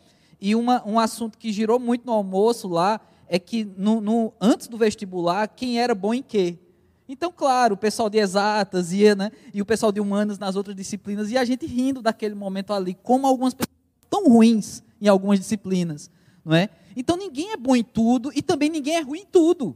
e 0.46 0.54
uma, 0.54 0.86
um 0.86 0.98
assunto 0.98 1.38
que 1.38 1.50
girou 1.50 1.80
muito 1.80 2.04
no 2.04 2.12
almoço 2.12 2.68
lá 2.68 3.00
é 3.26 3.38
que 3.38 3.64
no, 3.64 3.98
no, 4.02 4.30
antes 4.38 4.68
do 4.68 4.76
vestibular, 4.76 5.48
quem 5.48 5.80
era 5.80 5.94
bom 5.94 6.12
em 6.12 6.22
quê? 6.22 6.58
Então, 7.08 7.32
claro, 7.32 7.72
o 7.72 7.78
pessoal 7.78 8.10
de 8.10 8.18
exatas 8.18 8.92
ia, 8.92 9.14
né? 9.14 9.30
E 9.54 9.62
o 9.62 9.64
pessoal 9.64 9.90
de 9.90 10.02
humanas 10.02 10.38
nas 10.38 10.54
outras 10.54 10.76
disciplinas, 10.76 11.30
e 11.30 11.38
a 11.38 11.46
gente 11.46 11.64
rindo 11.64 12.02
daquele 12.02 12.34
momento 12.34 12.74
ali, 12.74 12.92
como 12.92 13.26
algumas 13.26 13.54
pessoas 13.54 13.74
tão 14.10 14.28
ruins 14.28 14.82
em 15.00 15.08
algumas 15.08 15.38
disciplinas, 15.38 16.10
não 16.44 16.54
é? 16.54 16.68
Então 16.94 17.16
ninguém 17.16 17.52
é 17.52 17.56
bom 17.56 17.74
em 17.74 17.82
tudo 17.82 18.30
e 18.34 18.42
também 18.42 18.68
ninguém 18.68 18.96
é 18.96 19.00
ruim 19.00 19.20
em 19.20 19.26
tudo. 19.26 19.74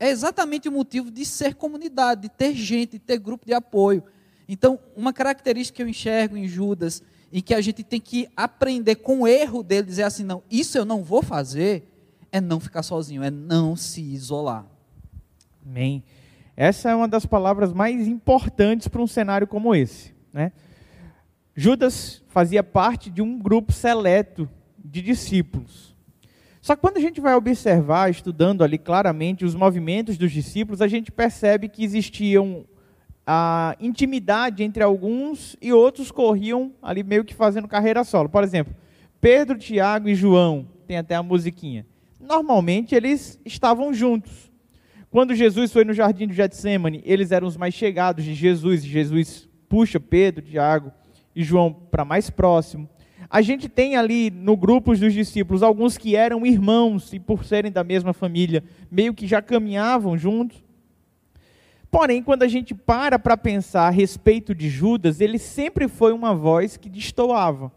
É 0.00 0.10
exatamente 0.10 0.68
o 0.68 0.72
motivo 0.72 1.12
de 1.12 1.24
ser 1.24 1.54
comunidade, 1.54 2.22
de 2.22 2.28
ter 2.28 2.56
gente, 2.56 2.94
de 2.94 2.98
ter 2.98 3.20
grupo 3.20 3.46
de 3.46 3.54
apoio. 3.54 4.02
Então, 4.48 4.80
uma 4.96 5.12
característica 5.12 5.76
que 5.76 5.82
eu 5.84 5.88
enxergo 5.88 6.36
em 6.36 6.48
Judas 6.48 7.04
e 7.32 7.40
que 7.40 7.54
a 7.54 7.60
gente 7.62 7.82
tem 7.82 7.98
que 7.98 8.28
aprender 8.36 8.96
com 8.96 9.22
o 9.22 9.26
erro 9.26 9.62
dele, 9.62 9.86
dizer 9.86 10.02
assim, 10.02 10.22
não, 10.22 10.42
isso 10.50 10.76
eu 10.76 10.84
não 10.84 11.02
vou 11.02 11.22
fazer, 11.22 11.88
é 12.30 12.40
não 12.40 12.60
ficar 12.60 12.82
sozinho, 12.82 13.22
é 13.22 13.30
não 13.30 13.74
se 13.74 14.02
isolar. 14.02 14.66
Amém. 15.64 16.04
Essa 16.54 16.90
é 16.90 16.94
uma 16.94 17.08
das 17.08 17.24
palavras 17.24 17.72
mais 17.72 18.06
importantes 18.06 18.86
para 18.86 19.00
um 19.00 19.06
cenário 19.06 19.46
como 19.46 19.74
esse. 19.74 20.12
Né? 20.32 20.52
Judas 21.56 22.22
fazia 22.28 22.62
parte 22.62 23.10
de 23.10 23.22
um 23.22 23.38
grupo 23.38 23.72
seleto 23.72 24.48
de 24.78 25.00
discípulos. 25.00 25.96
Só 26.60 26.76
que 26.76 26.82
quando 26.82 26.98
a 26.98 27.00
gente 27.00 27.20
vai 27.20 27.34
observar, 27.34 28.10
estudando 28.10 28.62
ali 28.62 28.76
claramente 28.76 29.44
os 29.44 29.54
movimentos 29.54 30.18
dos 30.18 30.30
discípulos, 30.30 30.82
a 30.82 30.86
gente 30.86 31.10
percebe 31.10 31.68
que 31.68 31.82
existiam 31.82 32.64
a 33.26 33.76
intimidade 33.80 34.62
entre 34.62 34.82
alguns 34.82 35.56
e 35.60 35.72
outros 35.72 36.10
corriam 36.10 36.72
ali 36.82 37.02
meio 37.02 37.24
que 37.24 37.34
fazendo 37.34 37.68
carreira 37.68 38.04
solo. 38.04 38.28
Por 38.28 38.42
exemplo, 38.42 38.74
Pedro, 39.20 39.58
Tiago 39.58 40.08
e 40.08 40.14
João, 40.14 40.66
tem 40.86 40.98
até 40.98 41.14
a 41.14 41.22
musiquinha 41.22 41.86
normalmente 42.22 42.94
eles 42.94 43.38
estavam 43.44 43.92
juntos. 43.92 44.50
Quando 45.10 45.34
Jesus 45.34 45.72
foi 45.72 45.84
no 45.84 45.92
jardim 45.92 46.26
do 46.26 46.32
Getsemane, 46.32 47.02
eles 47.04 47.32
eram 47.32 47.46
os 47.46 47.56
mais 47.56 47.74
chegados 47.74 48.24
de 48.24 48.32
Jesus, 48.32 48.82
e 48.82 48.88
Jesus 48.88 49.48
puxa 49.68 50.00
Pedro, 50.00 50.42
Tiago 50.42 50.90
e 51.34 51.42
João 51.42 51.72
para 51.72 52.04
mais 52.04 52.30
próximo. 52.30 52.88
A 53.28 53.42
gente 53.42 53.68
tem 53.68 53.96
ali 53.96 54.30
no 54.30 54.56
grupo 54.56 54.96
dos 54.96 55.12
discípulos 55.12 55.62
alguns 55.62 55.98
que 55.98 56.16
eram 56.16 56.46
irmãos 56.46 57.12
e 57.12 57.18
por 57.18 57.44
serem 57.44 57.70
da 57.70 57.84
mesma 57.84 58.12
família, 58.12 58.62
meio 58.90 59.14
que 59.14 59.26
já 59.26 59.42
caminhavam 59.42 60.16
juntos. 60.16 60.62
Porém, 61.92 62.22
quando 62.22 62.42
a 62.42 62.48
gente 62.48 62.74
para 62.74 63.18
para 63.18 63.36
pensar 63.36 63.86
a 63.86 63.90
respeito 63.90 64.54
de 64.54 64.70
Judas, 64.70 65.20
ele 65.20 65.38
sempre 65.38 65.86
foi 65.88 66.10
uma 66.10 66.34
voz 66.34 66.78
que 66.78 66.88
destoava. 66.88 67.70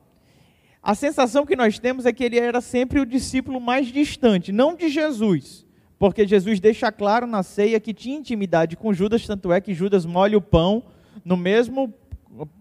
A 0.82 0.96
sensação 0.96 1.46
que 1.46 1.54
nós 1.54 1.80
temos 1.80 2.06
é 2.06 2.14
que 2.14 2.24
ele 2.24 2.40
era 2.40 2.62
sempre 2.62 3.02
o 3.02 3.06
discípulo 3.06 3.60
mais 3.60 3.88
distante, 3.88 4.54
não 4.54 4.74
de 4.74 4.88
Jesus, 4.88 5.66
porque 6.00 6.26
Jesus 6.26 6.62
deixa 6.62 6.90
claro 6.94 7.28
na 7.28 7.44
ceia 7.44 7.78
que 7.78 7.94
tinha 7.94 8.18
intimidade 8.18 8.78
com 8.78 8.94
Judas, 8.94 9.28
tanto 9.28 9.52
é 9.52 9.60
que 9.60 9.74
Judas 9.74 10.06
molha 10.06 10.38
o 10.38 10.42
pão 10.42 10.84
no 11.26 11.36
mesmo 11.36 11.94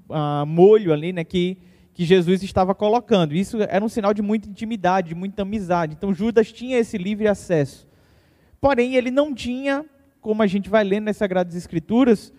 uh, 0.08 0.44
molho 0.44 0.92
ali, 0.92 1.12
né, 1.12 1.22
que, 1.22 1.56
que 1.92 2.04
Jesus 2.04 2.42
estava 2.42 2.74
colocando. 2.74 3.32
Isso 3.32 3.58
era 3.62 3.84
um 3.84 3.88
sinal 3.88 4.12
de 4.12 4.22
muita 4.22 4.48
intimidade, 4.48 5.10
de 5.10 5.14
muita 5.14 5.42
amizade. 5.42 5.94
Então 5.96 6.12
Judas 6.12 6.50
tinha 6.50 6.78
esse 6.78 6.98
livre 6.98 7.28
acesso. 7.28 7.86
Porém, 8.60 8.96
ele 8.96 9.12
não 9.12 9.32
tinha, 9.32 9.84
como 10.24 10.42
a 10.42 10.46
gente 10.46 10.70
vai 10.70 10.82
lendo 10.82 11.04
nas 11.04 11.18
Sagradas 11.18 11.54
Escrituras, 11.54 12.32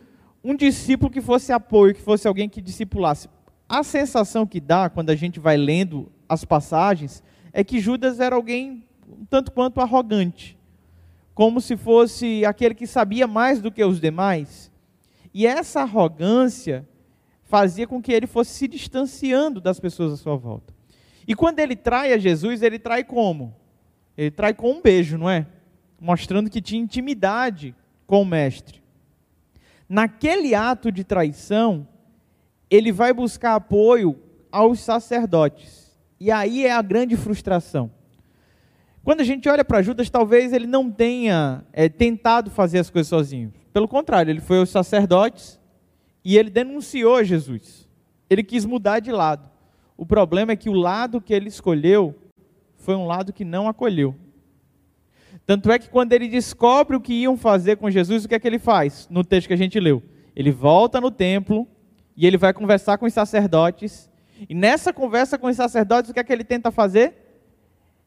um 0.43 0.55
discípulo 0.55 1.11
que 1.11 1.21
fosse 1.21 1.51
apoio, 1.51 1.93
que 1.93 2.01
fosse 2.01 2.27
alguém 2.27 2.49
que 2.49 2.59
discipulasse. 2.59 3.29
A 3.69 3.83
sensação 3.83 4.47
que 4.47 4.59
dá 4.59 4.89
quando 4.89 5.11
a 5.11 5.15
gente 5.15 5.39
vai 5.39 5.55
lendo 5.55 6.11
as 6.27 6.43
passagens 6.43 7.21
é 7.53 7.63
que 7.63 7.79
Judas 7.79 8.19
era 8.19 8.35
alguém 8.35 8.83
um 9.07 9.23
tanto 9.23 9.51
quanto 9.51 9.79
arrogante, 9.81 10.57
como 11.35 11.61
se 11.61 11.77
fosse 11.77 12.43
aquele 12.43 12.73
que 12.73 12.87
sabia 12.87 13.27
mais 13.27 13.61
do 13.61 13.71
que 13.71 13.85
os 13.85 14.01
demais. 14.01 14.71
E 15.31 15.45
essa 15.45 15.81
arrogância 15.81 16.89
fazia 17.43 17.85
com 17.85 18.01
que 18.01 18.11
ele 18.11 18.25
fosse 18.25 18.49
se 18.49 18.67
distanciando 18.67 19.61
das 19.61 19.79
pessoas 19.79 20.11
à 20.11 20.17
sua 20.17 20.35
volta. 20.35 20.73
E 21.27 21.35
quando 21.35 21.59
ele 21.59 21.75
trai 21.75 22.13
a 22.13 22.17
Jesus, 22.17 22.63
ele 22.63 22.79
trai 22.79 23.03
como? 23.03 23.55
Ele 24.17 24.31
trai 24.31 24.55
com 24.55 24.71
um 24.71 24.81
beijo, 24.81 25.19
não 25.19 25.29
é? 25.29 25.45
Mostrando 25.99 26.49
que 26.49 26.61
tinha 26.61 26.81
intimidade 26.81 27.75
com 28.05 28.21
o 28.21 28.25
mestre. 28.25 28.83
Naquele 29.87 30.55
ato 30.55 30.91
de 30.91 31.03
traição, 31.03 31.87
ele 32.69 32.91
vai 32.91 33.13
buscar 33.13 33.55
apoio 33.55 34.19
aos 34.51 34.79
sacerdotes. 34.79 35.95
E 36.19 36.31
aí 36.31 36.65
é 36.65 36.71
a 36.71 36.81
grande 36.81 37.15
frustração. 37.15 37.91
Quando 39.03 39.21
a 39.21 39.23
gente 39.23 39.47
olha 39.47 39.63
para 39.63 39.83
Judas, 39.83 40.09
talvez 40.09 40.51
ele 40.51 40.65
não 40.65 40.89
tenha 40.89 41.63
é, 41.71 41.87
tentado 41.87 42.49
fazer 42.49 42.79
as 42.79 42.89
coisas 42.89 43.07
sozinho. 43.07 43.53
Pelo 43.71 43.87
contrário, 43.87 44.31
ele 44.31 44.41
foi 44.41 44.57
aos 44.57 44.69
sacerdotes 44.69 45.59
e 46.23 46.37
ele 46.37 46.49
denunciou 46.49 47.23
Jesus. 47.23 47.87
Ele 48.27 48.41
quis 48.41 48.65
mudar 48.65 48.99
de 48.99 49.11
lado. 49.11 49.47
O 49.95 50.05
problema 50.05 50.53
é 50.53 50.55
que 50.55 50.69
o 50.69 50.73
lado 50.73 51.21
que 51.21 51.33
ele 51.33 51.47
escolheu 51.47 52.15
foi 52.77 52.95
um 52.95 53.05
lado 53.05 53.31
que 53.31 53.45
não 53.45 53.67
acolheu. 53.67 54.15
Tanto 55.45 55.71
é 55.71 55.77
que 55.77 55.89
quando 55.89 56.13
ele 56.13 56.27
descobre 56.27 56.95
o 56.95 57.01
que 57.01 57.13
iam 57.13 57.37
fazer 57.37 57.77
com 57.77 57.89
Jesus, 57.89 58.25
o 58.25 58.27
que 58.27 58.35
é 58.35 58.39
que 58.39 58.47
ele 58.47 58.59
faz? 58.59 59.07
No 59.09 59.23
texto 59.23 59.47
que 59.47 59.53
a 59.53 59.57
gente 59.57 59.79
leu. 59.79 60.01
Ele 60.35 60.51
volta 60.51 60.99
no 60.99 61.11
templo, 61.11 61.67
e 62.15 62.25
ele 62.25 62.37
vai 62.37 62.53
conversar 62.53 62.97
com 62.97 63.05
os 63.05 63.13
sacerdotes. 63.13 64.09
E 64.49 64.55
nessa 64.55 64.93
conversa 64.93 65.37
com 65.37 65.47
os 65.47 65.55
sacerdotes, 65.55 66.09
o 66.09 66.13
que 66.13 66.19
é 66.19 66.23
que 66.23 66.31
ele 66.31 66.43
tenta 66.43 66.71
fazer? 66.71 67.13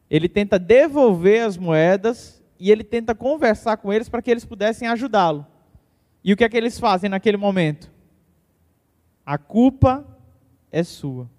Ele 0.09 0.27
tenta 0.27 0.57
devolver 0.57 1.45
as 1.45 1.57
moedas 1.57 2.41
e 2.59 2.71
ele 2.71 2.83
tenta 2.83 3.13
conversar 3.13 3.77
com 3.77 3.93
eles 3.93 4.09
para 4.09 4.21
que 4.21 4.31
eles 4.31 4.45
pudessem 4.45 4.87
ajudá-lo. 4.87 5.45
E 6.23 6.33
o 6.33 6.37
que 6.37 6.43
é 6.43 6.49
que 6.49 6.57
eles 6.57 6.79
fazem 6.79 7.09
naquele 7.09 7.37
momento? 7.37 7.91
A 9.25 9.37
culpa 9.37 10.05
é 10.71 10.83
sua. 10.83 11.29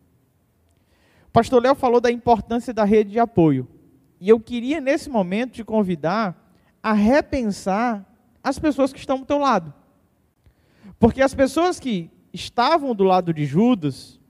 O 1.27 1.33
pastor 1.33 1.63
Léo 1.63 1.75
falou 1.75 2.01
da 2.01 2.11
importância 2.11 2.73
da 2.73 2.85
rede 2.85 3.11
de 3.11 3.19
apoio. 3.19 3.69
E 4.21 4.29
eu 4.29 4.39
queria, 4.39 4.81
nesse 4.81 5.09
momento, 5.09 5.53
te 5.53 5.65
convidar 5.65 6.53
a 6.83 6.93
repensar 6.93 8.07
as 8.45 8.59
pessoas 8.59 8.93
que 8.93 8.99
estão 8.99 9.19
do 9.19 9.27
teu 9.27 9.39
lado. 9.39 9.73
Porque 10.99 11.23
as 11.23 11.35
pessoas 11.35 11.81
que 11.81 12.11
estavam 12.33 12.95
do 12.95 13.05
lado 13.05 13.33
de 13.33 13.47
Judas 13.47 14.21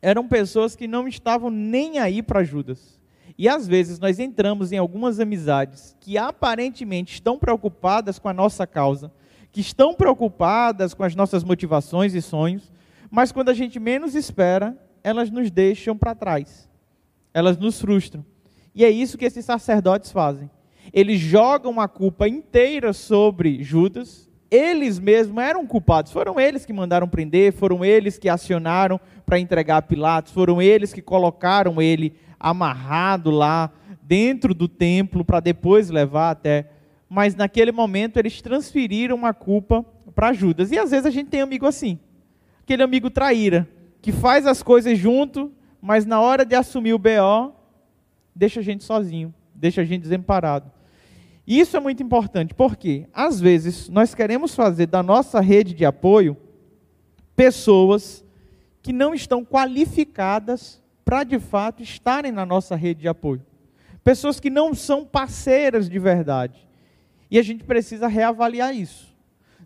eram 0.00 0.28
pessoas 0.28 0.76
que 0.76 0.86
não 0.86 1.08
estavam 1.08 1.50
nem 1.50 1.98
aí 1.98 2.22
para 2.22 2.44
Judas. 2.44 3.00
E 3.36 3.48
às 3.48 3.66
vezes 3.66 3.98
nós 3.98 4.18
entramos 4.18 4.72
em 4.72 4.78
algumas 4.78 5.18
amizades 5.20 5.96
que 6.00 6.16
aparentemente 6.16 7.14
estão 7.14 7.38
preocupadas 7.38 8.18
com 8.18 8.28
a 8.28 8.32
nossa 8.32 8.66
causa, 8.66 9.12
que 9.50 9.60
estão 9.60 9.94
preocupadas 9.94 10.94
com 10.94 11.02
as 11.02 11.14
nossas 11.14 11.42
motivações 11.42 12.14
e 12.14 12.22
sonhos, 12.22 12.72
mas 13.10 13.32
quando 13.32 13.48
a 13.48 13.54
gente 13.54 13.78
menos 13.78 14.14
espera, 14.14 14.76
elas 15.02 15.30
nos 15.30 15.50
deixam 15.50 15.96
para 15.96 16.14
trás. 16.14 16.68
Elas 17.34 17.58
nos 17.58 17.80
frustram. 17.80 18.24
E 18.76 18.84
é 18.84 18.90
isso 18.90 19.18
que 19.18 19.24
esses 19.24 19.44
sacerdotes 19.44 20.12
fazem. 20.12 20.48
Eles 20.92 21.18
jogam 21.18 21.80
a 21.80 21.88
culpa 21.88 22.28
inteira 22.28 22.92
sobre 22.92 23.60
Judas 23.64 24.26
eles 24.50 24.98
mesmos 24.98 25.42
eram 25.42 25.66
culpados. 25.66 26.12
Foram 26.12 26.38
eles 26.38 26.64
que 26.64 26.72
mandaram 26.72 27.08
prender, 27.08 27.52
foram 27.52 27.84
eles 27.84 28.18
que 28.18 28.28
acionaram 28.28 29.00
para 29.24 29.38
entregar 29.38 29.78
a 29.78 29.82
Pilatos, 29.82 30.32
foram 30.32 30.62
eles 30.62 30.92
que 30.92 31.02
colocaram 31.02 31.82
ele 31.82 32.14
amarrado 32.38 33.30
lá 33.30 33.70
dentro 34.02 34.54
do 34.54 34.68
templo 34.68 35.24
para 35.24 35.40
depois 35.40 35.90
levar 35.90 36.30
até. 36.30 36.70
Mas 37.08 37.34
naquele 37.34 37.72
momento 37.72 38.18
eles 38.18 38.40
transferiram 38.40 39.26
a 39.26 39.34
culpa 39.34 39.84
para 40.14 40.32
Judas. 40.32 40.70
E 40.70 40.78
às 40.78 40.90
vezes 40.90 41.06
a 41.06 41.10
gente 41.10 41.28
tem 41.28 41.40
amigo 41.40 41.66
assim, 41.66 41.98
aquele 42.62 42.82
amigo 42.82 43.10
traíra, 43.10 43.68
que 44.00 44.12
faz 44.12 44.46
as 44.46 44.62
coisas 44.62 44.96
junto, 44.96 45.52
mas 45.80 46.06
na 46.06 46.20
hora 46.20 46.44
de 46.44 46.54
assumir 46.54 46.94
o 46.94 46.98
BO, 46.98 47.52
deixa 48.36 48.60
a 48.60 48.62
gente 48.62 48.84
sozinho, 48.84 49.34
deixa 49.54 49.80
a 49.80 49.84
gente 49.84 50.02
desamparado. 50.02 50.70
Isso 51.46 51.76
é 51.76 51.80
muito 51.80 52.02
importante, 52.02 52.52
porque 52.52 53.06
às 53.14 53.40
vezes 53.40 53.88
nós 53.88 54.14
queremos 54.14 54.54
fazer 54.54 54.86
da 54.86 55.02
nossa 55.02 55.40
rede 55.40 55.72
de 55.72 55.86
apoio 55.86 56.36
pessoas 57.34 58.24
que 58.82 58.92
não 58.92 59.14
estão 59.14 59.44
qualificadas 59.44 60.82
para 61.04 61.24
de 61.24 61.38
fato 61.38 61.82
estarem 61.82 62.30
na 62.30 62.44
nossa 62.44 62.76
rede 62.76 63.02
de 63.02 63.08
apoio. 63.08 63.44
Pessoas 64.04 64.38
que 64.38 64.50
não 64.50 64.74
são 64.74 65.04
parceiras 65.04 65.88
de 65.88 65.98
verdade. 65.98 66.66
E 67.30 67.38
a 67.38 67.42
gente 67.42 67.64
precisa 67.64 68.06
reavaliar 68.06 68.74
isso. 68.74 69.14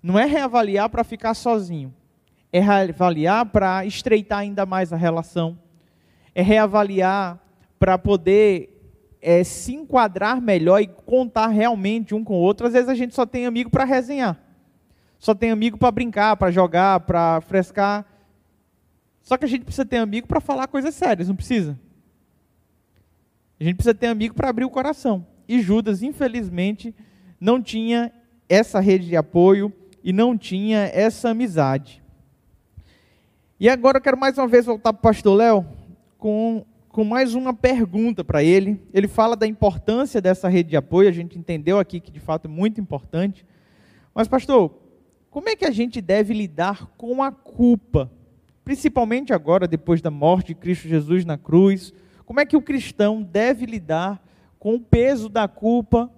Não 0.02 0.18
é 0.18 0.24
reavaliar 0.24 0.88
para 0.88 1.04
ficar 1.04 1.34
sozinho, 1.34 1.94
é 2.52 2.60
reavaliar 2.60 3.44
para 3.46 3.84
estreitar 3.84 4.38
ainda 4.38 4.64
mais 4.64 4.92
a 4.92 4.96
relação, 4.96 5.58
é 6.34 6.40
reavaliar 6.40 7.38
para 7.80 7.96
poder 7.96 8.78
é, 9.22 9.42
se 9.42 9.74
enquadrar 9.74 10.38
melhor 10.38 10.82
e 10.82 10.86
contar 10.86 11.46
realmente 11.46 12.14
um 12.14 12.22
com 12.22 12.34
o 12.34 12.40
outro. 12.40 12.66
Às 12.66 12.74
vezes 12.74 12.90
a 12.90 12.94
gente 12.94 13.14
só 13.14 13.24
tem 13.24 13.46
amigo 13.46 13.70
para 13.70 13.84
resenhar, 13.84 14.38
só 15.18 15.34
tem 15.34 15.50
amigo 15.50 15.78
para 15.78 15.90
brincar, 15.90 16.36
para 16.36 16.50
jogar, 16.50 17.00
para 17.00 17.40
frescar. 17.40 18.04
Só 19.22 19.38
que 19.38 19.46
a 19.46 19.48
gente 19.48 19.64
precisa 19.64 19.86
ter 19.86 19.96
amigo 19.96 20.28
para 20.28 20.40
falar 20.40 20.66
coisas 20.66 20.94
sérias, 20.94 21.28
não 21.28 21.34
precisa? 21.34 21.80
A 23.58 23.64
gente 23.64 23.76
precisa 23.76 23.94
ter 23.94 24.08
amigo 24.08 24.34
para 24.34 24.50
abrir 24.50 24.66
o 24.66 24.70
coração. 24.70 25.26
E 25.48 25.60
Judas, 25.62 26.02
infelizmente, 26.02 26.94
não 27.40 27.62
tinha 27.62 28.12
essa 28.46 28.78
rede 28.78 29.06
de 29.06 29.16
apoio 29.16 29.72
e 30.04 30.12
não 30.12 30.36
tinha 30.36 30.90
essa 30.92 31.30
amizade. 31.30 32.02
E 33.58 33.68
agora 33.68 33.98
eu 33.98 34.02
quero 34.02 34.18
mais 34.18 34.36
uma 34.36 34.48
vez 34.48 34.66
voltar 34.66 34.92
para 34.92 35.00
o 35.00 35.02
pastor 35.02 35.36
Léo 35.36 35.66
com, 36.18 36.64
com 36.90 37.04
mais 37.04 37.34
uma 37.34 37.54
pergunta 37.54 38.24
para 38.24 38.42
ele. 38.42 38.80
Ele 38.92 39.06
fala 39.06 39.36
da 39.36 39.46
importância 39.46 40.20
dessa 40.20 40.48
rede 40.48 40.70
de 40.70 40.76
apoio, 40.76 41.08
a 41.08 41.12
gente 41.12 41.38
entendeu 41.38 41.78
aqui 41.78 42.00
que 42.00 42.10
de 42.10 42.20
fato 42.20 42.46
é 42.46 42.48
muito 42.48 42.80
importante. 42.80 43.46
Mas, 44.14 44.26
pastor, 44.26 44.74
como 45.30 45.48
é 45.48 45.56
que 45.56 45.64
a 45.64 45.70
gente 45.70 46.00
deve 46.00 46.34
lidar 46.34 46.86
com 46.96 47.22
a 47.22 47.30
culpa? 47.30 48.10
Principalmente 48.64 49.32
agora, 49.32 49.68
depois 49.68 50.02
da 50.02 50.10
morte 50.10 50.48
de 50.48 50.56
Cristo 50.56 50.88
Jesus 50.88 51.24
na 51.24 51.38
cruz. 51.38 51.92
Como 52.26 52.40
é 52.40 52.46
que 52.46 52.56
o 52.56 52.62
cristão 52.62 53.22
deve 53.22 53.66
lidar 53.66 54.22
com 54.58 54.74
o 54.74 54.80
peso 54.80 55.28
da 55.28 55.46
culpa 55.46 56.10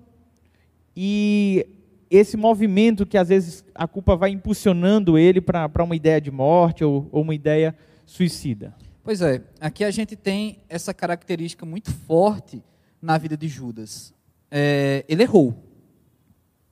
e 0.96 1.66
esse 2.10 2.36
movimento 2.36 3.06
que 3.06 3.16
às 3.16 3.28
vezes 3.28 3.64
a 3.74 3.86
culpa 3.86 4.16
vai 4.16 4.30
impulsionando 4.30 5.16
ele 5.16 5.40
para 5.40 5.84
uma 5.84 5.96
ideia 5.96 6.20
de 6.20 6.30
morte 6.30 6.82
ou, 6.82 7.08
ou 7.12 7.22
uma 7.22 7.34
ideia 7.34 7.74
suicida? 8.04 8.74
Pois 9.04 9.20
é, 9.20 9.42
aqui 9.60 9.82
a 9.82 9.90
gente 9.90 10.14
tem 10.14 10.60
essa 10.68 10.94
característica 10.94 11.66
muito 11.66 11.92
forte 11.92 12.62
na 13.00 13.18
vida 13.18 13.36
de 13.36 13.48
Judas. 13.48 14.14
É, 14.48 15.04
ele 15.08 15.24
errou. 15.24 15.56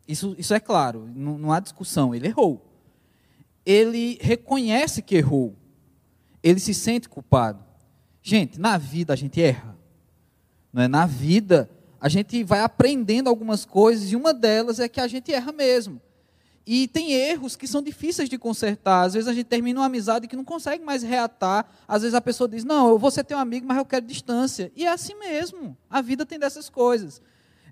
Isso, 0.07 0.35
isso 0.39 0.55
é 0.55 0.61
claro, 0.61 1.09
não, 1.15 1.39
não, 1.39 1.53
há 1.53 1.59
discussão, 1.59 2.15
ele 2.15 2.29
errou. 2.29 2.65
Ele 3.67 4.17
reconhece 4.21 5.03
que 5.03 5.17
errou. 5.17 5.57
Ele 6.43 6.61
se 6.61 6.73
sente 6.73 7.09
culpado. 7.09 7.65
Gente, 8.23 8.61
na 8.61 8.79
vida 8.79 9.13
a 9.13 9.17
gente 9.17 9.43
erra. 9.43 9.77
Não 10.73 10.83
é? 10.83 10.89
Na 10.89 11.07
vida 11.07 11.69
a 12.01 12.09
gente 12.09 12.43
vai 12.45 12.61
aprendendo 12.61 13.29
algumas 13.29 13.65
coisas 13.65 14.11
e 14.13 14.17
uma 14.17 14.33
delas 14.33 14.79
é 14.79 14.89
que 14.89 15.01
a 15.01 15.09
gente 15.09 15.33
erra 15.33 15.53
mesmo. 15.53 16.01
E 16.73 16.87
tem 16.87 17.11
erros 17.11 17.57
que 17.57 17.67
são 17.67 17.83
difíceis 17.83 18.29
de 18.29 18.39
consertar. 18.39 19.03
Às 19.03 19.15
vezes 19.15 19.29
a 19.29 19.35
gente 19.35 19.47
termina 19.47 19.81
uma 19.81 19.87
amizade 19.87 20.29
que 20.29 20.37
não 20.37 20.45
consegue 20.45 20.85
mais 20.85 21.03
reatar. 21.03 21.67
Às 21.89 22.03
vezes 22.03 22.15
a 22.15 22.21
pessoa 22.21 22.49
diz: 22.49 22.63
Não, 22.63 22.91
eu 22.91 22.97
vou 22.97 23.11
ser 23.11 23.25
teu 23.25 23.37
amigo, 23.39 23.67
mas 23.67 23.77
eu 23.77 23.85
quero 23.85 24.07
distância. 24.07 24.71
E 24.77 24.87
é 24.87 24.89
assim 24.89 25.17
mesmo. 25.17 25.77
A 25.91 26.01
vida 26.01 26.25
tem 26.25 26.39
dessas 26.39 26.71
coisas. 26.71 27.21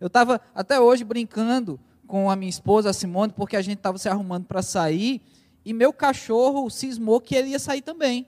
Eu 0.01 0.09
estava 0.09 0.41
até 0.53 0.81
hoje 0.81 1.05
brincando 1.05 1.79
com 2.09 2.29
a 2.29 2.35
minha 2.35 2.51
esposa, 2.51 2.91
a 2.91 2.93
Simone, 2.93 3.33
porque 3.33 3.57
a 3.57 3.63
gente 3.63 3.79
estava 3.79 3.99
se 3.99 4.09
arrumando 4.09 4.47
para 4.47 4.63
sair. 4.63 5.23
E 5.65 5.73
meu 5.73 5.93
cachorro 5.93 6.69
cismou 6.69 7.21
que 7.21 7.37
ele 7.37 7.51
ia 7.51 7.59
sair 7.61 7.83
também. 7.83 8.27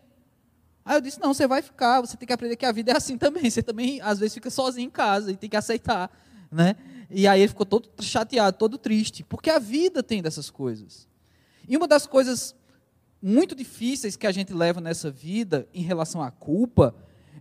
Aí 0.85 0.97
eu 0.97 1.01
disse: 1.01 1.19
Não, 1.19 1.35
você 1.35 1.49
vai 1.49 1.63
ficar. 1.63 2.01
Você 2.01 2.17
tem 2.17 2.29
que 2.29 2.33
aprender 2.33 2.55
que 2.55 2.65
a 2.65 2.71
vida 2.71 2.93
é 2.93 2.97
assim 2.97 3.19
também. 3.19 3.51
Você 3.51 3.61
também, 3.61 4.01
às 4.03 4.21
vezes, 4.21 4.35
fica 4.35 4.51
sozinho 4.51 4.87
em 4.87 4.91
casa 4.91 5.33
e 5.33 5.37
tem 5.37 5.51
que 5.51 5.57
aceitar. 5.57 6.09
Né? 6.49 6.77
E 7.11 7.27
aí 7.27 7.41
ele 7.41 7.49
ficou 7.49 7.67
todo 7.67 7.91
chateado, 8.01 8.57
todo 8.57 8.79
triste, 8.79 9.25
porque 9.25 9.51
a 9.51 9.59
vida 9.59 10.03
tem 10.03 10.23
dessas 10.23 10.49
coisas. 10.49 11.09
E 11.69 11.77
uma 11.77 11.89
das 11.89 12.07
coisas 12.07 12.55
muito 13.21 13.55
difíceis 13.55 14.17
que 14.17 14.27
a 14.27 14.33
gente 14.33 14.53
leva 14.53 14.81
nessa 14.81 15.11
vida 15.11 15.69
em 15.75 15.83
relação 15.83 16.23
à 16.23 16.31
culpa 16.31 16.95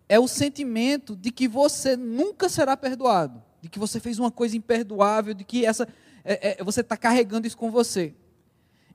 é 0.07 0.19
o 0.19 0.27
sentimento 0.27 1.15
de 1.15 1.31
que 1.31 1.47
você 1.47 1.95
nunca 1.95 2.49
será 2.49 2.75
perdoado, 2.75 3.41
de 3.61 3.69
que 3.69 3.77
você 3.77 3.99
fez 3.99 4.17
uma 4.17 4.31
coisa 4.31 4.57
imperdoável, 4.57 5.33
de 5.33 5.43
que 5.43 5.65
essa 5.65 5.87
é, 6.23 6.59
é, 6.59 6.63
você 6.63 6.81
está 6.81 6.97
carregando 6.97 7.47
isso 7.47 7.57
com 7.57 7.71
você. 7.71 8.13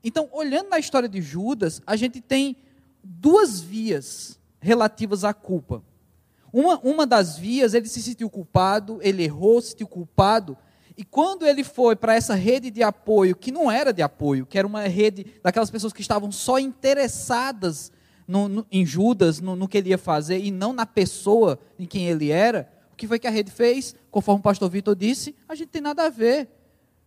Então, 0.03 0.29
olhando 0.31 0.69
na 0.69 0.77
história 0.77 1.09
de 1.09 1.21
Judas, 1.21 1.81
a 1.87 1.95
gente 1.95 2.21
tem 2.21 2.57
duas 3.03 3.59
vias 3.59 4.39
relativas 4.59 5.23
à 5.23 5.33
culpa. 5.33 5.83
Uma, 6.51 6.79
uma 6.79 7.07
das 7.07 7.37
vias, 7.37 7.73
ele 7.73 7.87
se 7.87 8.01
sentiu 8.01 8.29
culpado, 8.29 8.99
ele 9.01 9.23
errou, 9.23 9.59
se 9.61 9.71
sentiu 9.71 9.87
culpado, 9.87 10.57
e 10.97 11.03
quando 11.03 11.45
ele 11.45 11.63
foi 11.63 11.95
para 11.95 12.15
essa 12.15 12.35
rede 12.35 12.71
de 12.71 12.81
apoio, 12.81 13.35
que 13.35 13.51
não 13.51 13.69
era 13.69 13.91
de 13.91 14.01
apoio, 14.01 14.45
que 14.45 14.57
era 14.57 14.65
uma 14.65 14.81
rede 14.81 15.25
daquelas 15.43 15.69
pessoas 15.69 15.91
que 15.91 16.01
estavam 16.01 16.31
só 16.31 16.57
interessadas 16.57 17.91
no, 18.25 18.47
no, 18.47 18.67
em 18.71 18.85
Judas, 18.85 19.41
no, 19.41 19.55
no, 19.55 19.67
que 19.67 19.77
ele 19.77 19.89
ia 19.89 19.97
fazer, 19.97 20.39
e 20.39 20.51
não 20.51 20.71
na 20.71 20.85
pessoa 20.85 21.59
em 21.77 21.85
quem 21.85 22.07
ele 22.07 22.31
era, 22.31 22.71
o 22.93 22.95
que 22.95 23.07
foi 23.07 23.19
que 23.19 23.27
a 23.27 23.31
rede 23.31 23.51
fez? 23.51 23.93
Conforme 24.09 24.39
o 24.39 24.43
pastor 24.43 24.69
Vitor 24.69 24.95
disse, 24.95 25.35
a 25.49 25.53
gente 25.53 25.67
tem 25.67 25.81
nada 25.81 26.05
a 26.05 26.09
ver. 26.09 26.49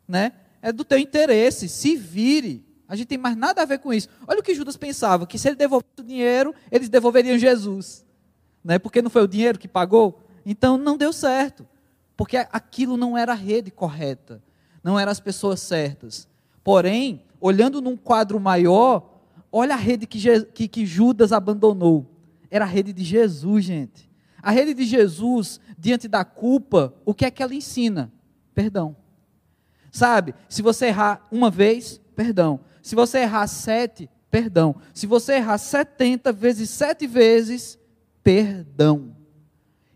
Né? 0.06 0.32
É 0.60 0.70
do 0.70 0.84
teu 0.84 0.98
interesse, 0.98 1.66
se 1.66 1.96
vire. 1.96 2.64
A 2.86 2.94
gente 2.94 3.06
tem 3.06 3.18
mais 3.18 3.36
nada 3.36 3.62
a 3.62 3.64
ver 3.64 3.78
com 3.78 3.92
isso. 3.92 4.08
Olha 4.26 4.40
o 4.40 4.42
que 4.42 4.54
Judas 4.54 4.76
pensava, 4.76 5.26
que 5.26 5.38
se 5.38 5.48
ele 5.48 5.56
devolvesse 5.56 6.00
o 6.00 6.04
dinheiro, 6.04 6.54
eles 6.70 6.90
devolveriam 6.90 7.38
Jesus. 7.38 8.04
Né? 8.62 8.78
Porque 8.78 9.00
não 9.00 9.08
foi 9.08 9.22
o 9.22 9.28
dinheiro 9.28 9.58
que 9.58 9.66
pagou? 9.66 10.20
Então 10.44 10.76
não 10.76 10.96
deu 10.96 11.12
certo 11.12 11.66
porque 12.18 12.36
aquilo 12.36 12.96
não 12.96 13.16
era 13.16 13.30
a 13.30 13.36
rede 13.36 13.70
correta, 13.70 14.42
não 14.82 14.98
eram 14.98 15.12
as 15.12 15.20
pessoas 15.20 15.60
certas. 15.60 16.26
Porém, 16.64 17.22
olhando 17.40 17.80
num 17.80 17.96
quadro 17.96 18.40
maior, 18.40 19.20
olha 19.52 19.74
a 19.74 19.78
rede 19.78 20.04
que, 20.04 20.18
que, 20.46 20.66
que 20.66 20.84
Judas 20.84 21.30
abandonou. 21.30 22.10
Era 22.50 22.64
a 22.64 22.68
rede 22.68 22.92
de 22.92 23.04
Jesus, 23.04 23.64
gente. 23.64 24.10
A 24.42 24.50
rede 24.50 24.74
de 24.74 24.84
Jesus, 24.84 25.60
diante 25.78 26.08
da 26.08 26.24
culpa, 26.24 26.92
o 27.04 27.14
que 27.14 27.24
é 27.24 27.30
que 27.30 27.40
ela 27.40 27.54
ensina? 27.54 28.12
Perdão. 28.52 28.96
Sabe, 29.92 30.34
se 30.48 30.60
você 30.60 30.86
errar 30.86 31.24
uma 31.30 31.52
vez, 31.52 32.00
perdão. 32.16 32.58
Se 32.82 32.96
você 32.96 33.18
errar 33.18 33.46
sete, 33.46 34.10
perdão. 34.28 34.74
Se 34.92 35.06
você 35.06 35.34
errar 35.34 35.58
setenta 35.58 36.32
vezes 36.32 36.68
sete 36.68 37.06
vezes, 37.06 37.78
perdão. 38.24 39.17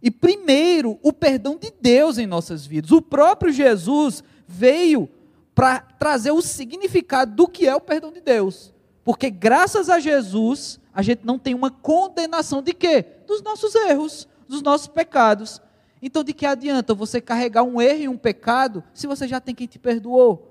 E 0.02 0.10
primeiro, 0.10 0.98
o 1.02 1.12
perdão 1.12 1.56
de 1.56 1.72
Deus 1.80 2.18
em 2.18 2.26
nossas 2.26 2.66
vidas. 2.66 2.90
O 2.90 3.00
próprio 3.00 3.52
Jesus 3.52 4.24
veio 4.46 5.08
para 5.54 5.80
trazer 5.80 6.32
o 6.32 6.42
significado 6.42 7.34
do 7.34 7.46
que 7.46 7.68
é 7.68 7.74
o 7.74 7.80
perdão 7.80 8.10
de 8.10 8.20
Deus. 8.20 8.72
Porque 9.04 9.30
graças 9.30 9.88
a 9.88 10.00
Jesus, 10.00 10.80
a 10.92 11.02
gente 11.02 11.24
não 11.24 11.38
tem 11.38 11.54
uma 11.54 11.70
condenação 11.70 12.60
de 12.60 12.72
quê? 12.72 13.04
Dos 13.26 13.42
nossos 13.42 13.74
erros, 13.74 14.28
dos 14.48 14.60
nossos 14.60 14.88
pecados. 14.88 15.60
Então, 16.00 16.24
de 16.24 16.32
que 16.32 16.46
adianta 16.46 16.94
você 16.94 17.20
carregar 17.20 17.62
um 17.62 17.80
erro 17.80 18.02
e 18.02 18.08
um 18.08 18.16
pecado 18.16 18.82
se 18.92 19.06
você 19.06 19.28
já 19.28 19.40
tem 19.40 19.54
quem 19.54 19.68
te 19.68 19.78
perdoou? 19.78 20.48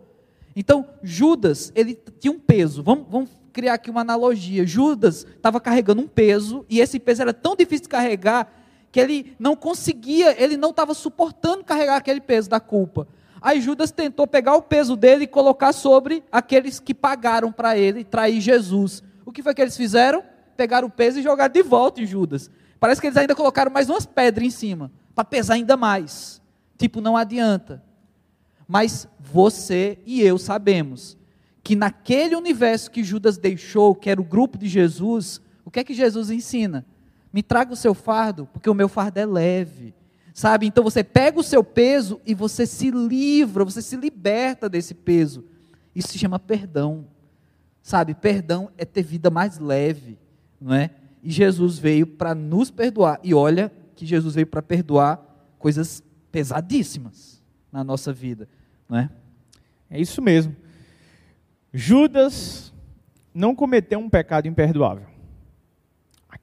Então, 0.56 0.88
Judas, 1.04 1.72
ele 1.76 1.98
tinha 2.20 2.32
um 2.32 2.40
peso. 2.40 2.82
Vamos, 2.82 3.06
vamos 3.10 3.30
criar 3.52 3.74
aqui 3.74 3.90
uma 3.90 4.02
analogia. 4.02 4.66
Judas 4.66 5.26
estava 5.36 5.60
carregando 5.60 6.02
um 6.02 6.08
peso 6.08 6.66
e 6.70 6.80
esse 6.80 7.00
peso 7.00 7.22
era 7.22 7.34
tão 7.34 7.56
difícil 7.56 7.84
de 7.84 7.90
carregar 7.90 8.61
que 8.92 9.00
ele 9.00 9.36
não 9.40 9.56
conseguia, 9.56 10.36
ele 10.42 10.58
não 10.58 10.72
estava 10.72 10.94
suportando 10.94 11.64
carregar 11.64 11.96
aquele 11.96 12.20
peso 12.20 12.50
da 12.50 12.60
culpa. 12.60 13.08
Aí 13.42 13.62
Judas 13.62 13.92
tentou 13.92 14.28
pegar 14.28 14.56
o 14.56 14.62
peso 14.62 14.96
dele 14.96 15.24
e 15.24 15.28
colocar 15.28 15.74
sobre 15.74 16.24
aqueles 16.32 16.80
que 16.80 16.94
pagaram 16.94 17.52
para 17.52 17.78
ele 17.78 18.04
trair 18.04 18.40
Jesus. 18.40 19.02
O 19.26 19.32
que 19.32 19.42
foi 19.42 19.56
que 19.56 19.62
eles 19.62 19.78
fizeram? 19.78 20.24
Pegaram 20.56 20.88
o 20.88 20.92
peso 20.92 21.20
e 21.20 21.24
jogaram 21.24 21.52
de 21.52 21.64
volta 21.64 22.02
em 22.02 22.06
Judas. 22.06 22.52
Parece 22.80 23.00
que 23.00 23.08
eles 23.08 23.18
ainda 23.18 23.34
colocaram 23.34 23.72
mais 23.72 23.90
umas 23.90 24.06
pedras 24.06 24.46
em 24.46 24.52
cima, 24.52 24.92
para 25.16 25.24
pesar 25.24 25.56
ainda 25.56 25.78
mais. 25.78 26.42
Tipo, 26.78 27.00
não 27.00 27.16
adianta. 27.16 27.84
Mas 28.68 29.08
você 29.20 30.00
e 30.06 30.22
eu 30.22 30.38
sabemos 30.38 31.18
que 31.64 31.76
naquele 31.76 32.36
universo 32.36 32.92
que 32.92 33.04
Judas 33.04 33.38
deixou, 33.38 33.96
que 33.96 34.10
era 34.10 34.22
o 34.22 34.26
grupo 34.26 34.58
de 34.58 34.68
Jesus, 34.68 35.42
o 35.64 35.72
que 35.72 35.80
é 35.80 35.84
que 35.84 35.94
Jesus 35.94 36.30
ensina? 36.30 36.86
Me 37.32 37.42
traga 37.42 37.72
o 37.72 37.76
seu 37.76 37.94
fardo, 37.94 38.48
porque 38.52 38.70
o 38.70 38.74
meu 38.74 38.90
fardo 38.90 39.20
é 39.20 39.26
leve. 39.26 39.94
Sabe? 40.34 40.66
Então 40.66 40.84
você 40.84 41.04
pega 41.04 41.40
o 41.40 41.44
seu 41.44 41.64
peso 41.64 42.20
e 42.26 42.34
você 42.34 42.66
se 42.66 42.90
livra, 42.90 43.66
você 43.66 43.82
se 43.82 43.96
liberta 43.96 44.70
desse 44.70 44.94
peso. 44.94 45.46
Isso 45.96 46.10
se 46.10 46.18
chama 46.18 46.40
perdão. 46.40 47.06
Sabe? 47.82 48.14
Perdão 48.14 48.70
é 48.78 48.86
ter 48.86 49.04
vida 49.04 49.30
mais 49.30 49.60
leve, 49.60 50.18
não 50.60 50.74
é? 50.74 50.92
E 51.24 51.30
Jesus 51.30 51.78
veio 51.78 52.08
para 52.08 52.34
nos 52.34 52.72
perdoar. 52.72 53.20
E 53.24 53.34
olha 53.34 53.72
que 53.96 54.06
Jesus 54.06 54.36
veio 54.36 54.48
para 54.48 54.62
perdoar 54.62 55.20
coisas 55.60 56.04
pesadíssimas 56.32 57.42
na 57.72 57.84
nossa 57.84 58.12
vida, 58.14 58.48
não 58.88 58.98
é? 58.98 59.10
É 59.90 60.00
isso 60.00 60.22
mesmo. 60.22 60.56
Judas 61.74 62.74
não 63.34 63.56
cometeu 63.56 64.00
um 64.00 64.10
pecado 64.10 64.48
imperdoável 64.48 65.11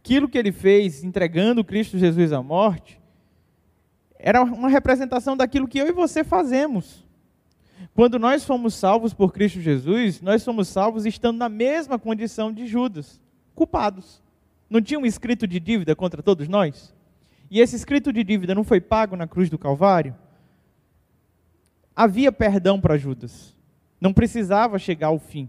aquilo 0.00 0.28
que 0.28 0.38
ele 0.38 0.52
fez 0.52 1.04
entregando 1.04 1.64
Cristo 1.64 1.98
Jesus 1.98 2.32
à 2.32 2.42
morte 2.42 2.98
era 4.18 4.42
uma 4.42 4.68
representação 4.68 5.36
daquilo 5.36 5.68
que 5.68 5.78
eu 5.78 5.86
e 5.86 5.92
você 5.92 6.24
fazemos. 6.24 7.06
Quando 7.94 8.18
nós 8.18 8.44
fomos 8.44 8.74
salvos 8.74 9.14
por 9.14 9.32
Cristo 9.32 9.60
Jesus, 9.60 10.20
nós 10.20 10.42
somos 10.42 10.68
salvos 10.68 11.06
estando 11.06 11.38
na 11.38 11.48
mesma 11.48 11.98
condição 11.98 12.52
de 12.52 12.66
Judas, 12.66 13.20
culpados. 13.54 14.22
Não 14.68 14.82
tinha 14.82 14.98
um 14.98 15.06
escrito 15.06 15.46
de 15.46 15.60
dívida 15.60 15.94
contra 15.94 16.22
todos 16.22 16.48
nós? 16.48 16.94
E 17.50 17.60
esse 17.60 17.76
escrito 17.76 18.12
de 18.12 18.24
dívida 18.24 18.54
não 18.54 18.64
foi 18.64 18.80
pago 18.80 19.16
na 19.16 19.26
cruz 19.26 19.48
do 19.48 19.58
Calvário? 19.58 20.14
Havia 21.94 22.30
perdão 22.30 22.80
para 22.80 22.98
Judas. 22.98 23.56
Não 24.00 24.12
precisava 24.12 24.78
chegar 24.78 25.08
ao 25.08 25.18
fim. 25.18 25.48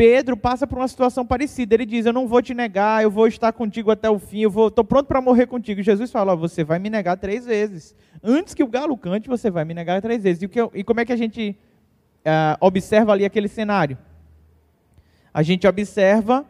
Pedro 0.00 0.34
passa 0.34 0.66
por 0.66 0.78
uma 0.78 0.88
situação 0.88 1.26
parecida. 1.26 1.74
Ele 1.74 1.84
diz: 1.84 2.06
Eu 2.06 2.12
não 2.14 2.26
vou 2.26 2.40
te 2.40 2.54
negar, 2.54 3.02
eu 3.02 3.10
vou 3.10 3.26
estar 3.26 3.52
contigo 3.52 3.90
até 3.90 4.08
o 4.08 4.18
fim, 4.18 4.40
eu 4.40 4.68
estou 4.68 4.82
pronto 4.82 5.06
para 5.06 5.20
morrer 5.20 5.44
contigo. 5.44 5.82
Jesus 5.82 6.10
fala: 6.10 6.34
Você 6.34 6.64
vai 6.64 6.78
me 6.78 6.88
negar 6.88 7.18
três 7.18 7.44
vezes. 7.44 7.94
Antes 8.24 8.54
que 8.54 8.64
o 8.64 8.66
galo 8.66 8.96
cante, 8.96 9.28
você 9.28 9.50
vai 9.50 9.62
me 9.62 9.74
negar 9.74 10.00
três 10.00 10.22
vezes. 10.22 10.42
E, 10.42 10.48
que, 10.48 10.58
e 10.72 10.82
como 10.82 11.00
é 11.00 11.04
que 11.04 11.12
a 11.12 11.16
gente 11.16 11.54
uh, 12.20 12.56
observa 12.62 13.12
ali 13.12 13.26
aquele 13.26 13.46
cenário? 13.46 13.98
A 15.34 15.42
gente 15.42 15.66
observa 15.66 16.46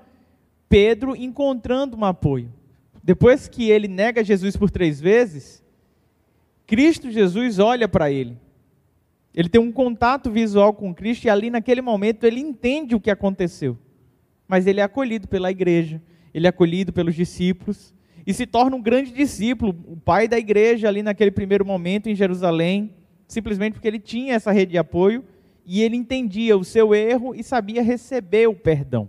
Pedro 0.69 1.17
encontrando 1.17 1.97
um 1.97 2.05
apoio. 2.05 2.53
Depois 3.03 3.49
que 3.49 3.69
ele 3.69 3.89
nega 3.89 4.23
Jesus 4.23 4.57
por 4.57 4.71
três 4.71 5.01
vezes, 5.01 5.61
Cristo 6.69 7.11
Jesus 7.11 7.59
olha 7.59 7.89
para 7.89 8.13
ele 8.13 8.39
ele 9.35 9.49
tem 9.49 9.61
um 9.61 9.71
contato 9.71 10.31
visual 10.31 10.73
com 10.75 10.95
Cristo 10.95 11.25
e 11.25 11.31
ali 11.31 11.51
naquele 11.51 11.81
momento 11.81 12.25
ele 12.25 12.41
entende 12.41 12.95
o 12.95 13.01
que 13.01 13.11
aconteceu. 13.11 13.79
Mas 14.49 14.67
ele 14.67 14.81
é 14.81 14.83
acolhido 14.83 15.29
pela 15.29 15.51
igreja, 15.51 16.03
ele 16.35 16.47
é 16.47 16.51
acolhido 16.51 16.93
pelos 16.93 17.15
discípulos 17.15 17.95
e 18.27 18.35
se 18.35 18.47
torna 18.47 18.77
um 18.77 18.83
grande 18.83 19.13
discípulo, 19.13 19.75
o 19.87 19.97
pai 19.97 20.29
da 20.29 20.39
igreja 20.39 20.89
ali 20.89 21.03
naquele 21.03 21.31
primeiro 21.31 21.65
momento 21.65 22.09
em 22.09 22.15
Jerusalém, 22.15 22.95
simplesmente 23.27 23.75
porque 23.75 23.89
ele 23.89 24.01
tinha 24.01 24.35
essa 24.35 24.51
rede 24.51 24.73
de 24.73 24.79
apoio 24.79 25.25
e 25.65 25.83
ele 25.83 25.97
entendia 25.97 26.57
o 26.57 26.65
seu 26.65 26.95
erro 26.95 27.35
e 27.35 27.43
sabia 27.45 27.83
receber 27.83 28.49
o 28.49 28.55
perdão. 28.55 29.09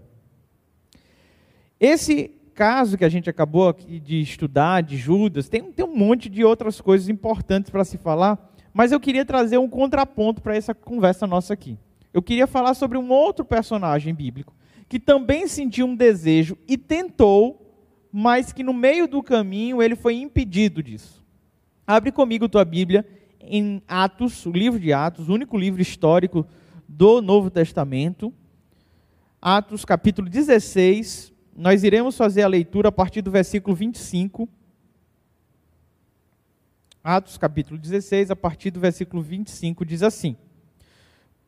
Esse 1.80 2.32
caso 2.54 2.98
que 2.98 3.04
a 3.04 3.10
gente 3.10 3.30
acabou 3.30 3.70
aqui 3.70 4.00
de 4.00 4.22
estudar, 4.22 4.82
de 4.82 4.96
Judas, 4.96 5.50
tem, 5.50 5.72
tem 5.72 5.84
um 5.84 5.96
monte 5.96 6.30
de 6.30 6.44
outras 6.44 6.80
coisas 6.80 7.10
importantes 7.10 7.72
para 7.72 7.84
se 7.84 7.98
falar, 7.98 8.51
mas 8.74 8.92
eu 8.92 9.00
queria 9.00 9.26
trazer 9.26 9.58
um 9.58 9.68
contraponto 9.68 10.42
para 10.42 10.56
essa 10.56 10.74
conversa 10.74 11.28
nossa 11.28 11.54
aqui. 11.54 11.78
Eu 12.14 12.22
queria 12.22 12.48
falar 12.48 12.74
sobre 12.74 12.98
um 12.98 13.10
outro 13.10 13.46
personagem 13.46 14.14
bíblico 14.14 14.54
que 14.88 15.00
também 15.00 15.48
sentiu 15.48 15.86
um 15.86 15.96
desejo 15.96 16.58
e 16.68 16.78
tentou, 16.78 17.74
mas 18.12 18.52
que 18.52 18.62
no 18.62 18.74
meio 18.74 19.08
do 19.08 19.24
caminho 19.24 19.82
ele 19.82 19.96
foi 19.96 20.16
impedido 20.16 20.84
disso. 20.84 21.24
Abre 21.88 22.12
comigo 22.12 22.50
tua 22.50 22.66
Bíblia 22.66 23.06
em 23.40 23.82
Atos, 23.88 24.46
o 24.46 24.52
livro 24.52 24.80
de 24.80 24.92
Atos, 24.92 25.30
o 25.30 25.34
único 25.34 25.58
livro 25.58 25.82
histórico 25.82 26.46
do 26.88 27.22
Novo 27.22 27.50
Testamento. 27.50 28.34
Atos 29.42 29.86
capítulo 29.86 30.30
16. 30.30 31.34
Nós 31.56 31.84
iremos 31.84 32.18
fazer 32.18 32.44
a 32.44 32.48
leitura 32.48 32.90
a 32.90 32.92
partir 32.92 33.22
do 33.22 33.32
versículo 33.32 33.76
25 33.76 34.48
Atos 37.04 37.36
capítulo 37.36 37.80
16, 37.80 38.30
a 38.30 38.36
partir 38.36 38.70
do 38.70 38.80
versículo 38.80 39.24
25, 39.24 39.84
diz 39.84 40.04
assim: 40.04 40.36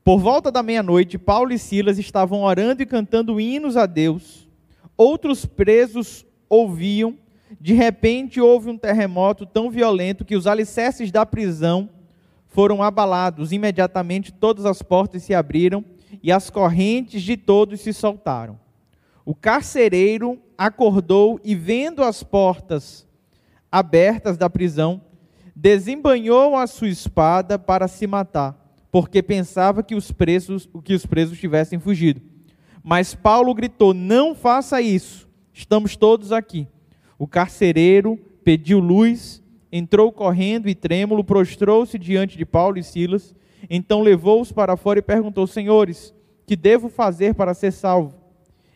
Por 0.03 0.19
volta 0.19 0.51
da 0.51 0.63
meia-noite, 0.63 1.19
Paulo 1.19 1.53
e 1.53 1.59
Silas 1.59 1.99
estavam 1.99 2.41
orando 2.41 2.81
e 2.81 2.87
cantando 2.87 3.39
hinos 3.39 3.77
a 3.77 3.85
Deus. 3.85 4.49
Outros 4.97 5.45
presos 5.45 6.25
ouviam. 6.49 7.15
De 7.61 7.73
repente, 7.73 8.41
houve 8.41 8.67
um 8.67 8.77
terremoto 8.77 9.45
tão 9.45 9.69
violento 9.69 10.25
que 10.25 10.35
os 10.35 10.47
alicerces 10.47 11.11
da 11.11 11.23
prisão 11.23 11.87
foram 12.47 12.81
abalados. 12.81 13.51
Imediatamente, 13.51 14.33
todas 14.33 14.65
as 14.65 14.81
portas 14.81 15.21
se 15.21 15.35
abriram 15.35 15.85
e 16.23 16.31
as 16.31 16.49
correntes 16.49 17.21
de 17.21 17.37
todos 17.37 17.79
se 17.79 17.93
soltaram. 17.93 18.59
O 19.23 19.35
carcereiro 19.35 20.41
acordou 20.57 21.39
e, 21.43 21.53
vendo 21.53 22.03
as 22.03 22.23
portas 22.23 23.07
abertas 23.71 24.35
da 24.35 24.49
prisão, 24.49 24.99
desembanhou 25.55 26.55
a 26.55 26.65
sua 26.67 26.89
espada 26.89 27.59
para 27.59 27.87
se 27.87 28.07
matar, 28.07 28.57
porque 28.91 29.21
pensava 29.21 29.83
que 29.83 29.95
os 29.95 30.11
presos, 30.11 30.69
que 30.83 30.93
os 30.93 31.05
presos 31.05 31.39
tivessem 31.39 31.79
fugido. 31.79 32.21
Mas 32.83 33.13
Paulo 33.15 33.53
gritou: 33.53 33.93
Não 33.93 34.35
faça 34.35 34.81
isso, 34.81 35.27
estamos 35.53 35.95
todos 35.95 36.31
aqui. 36.31 36.67
O 37.17 37.27
carcereiro 37.27 38.17
pediu 38.43 38.79
luz, 38.79 39.41
entrou 39.71 40.11
correndo 40.11 40.67
e 40.67 40.75
trêmulo, 40.75 41.23
prostrou-se 41.23 41.97
diante 41.97 42.37
de 42.37 42.45
Paulo 42.45 42.77
e 42.77 42.83
Silas, 42.83 43.33
então 43.69 44.01
levou-os 44.01 44.51
para 44.51 44.75
fora 44.75 44.99
e 44.99 45.03
perguntou: 45.03 45.47
Senhores, 45.47 46.13
que 46.45 46.55
devo 46.55 46.89
fazer 46.89 47.33
para 47.35 47.53
ser 47.53 47.71
salvo? 47.71 48.15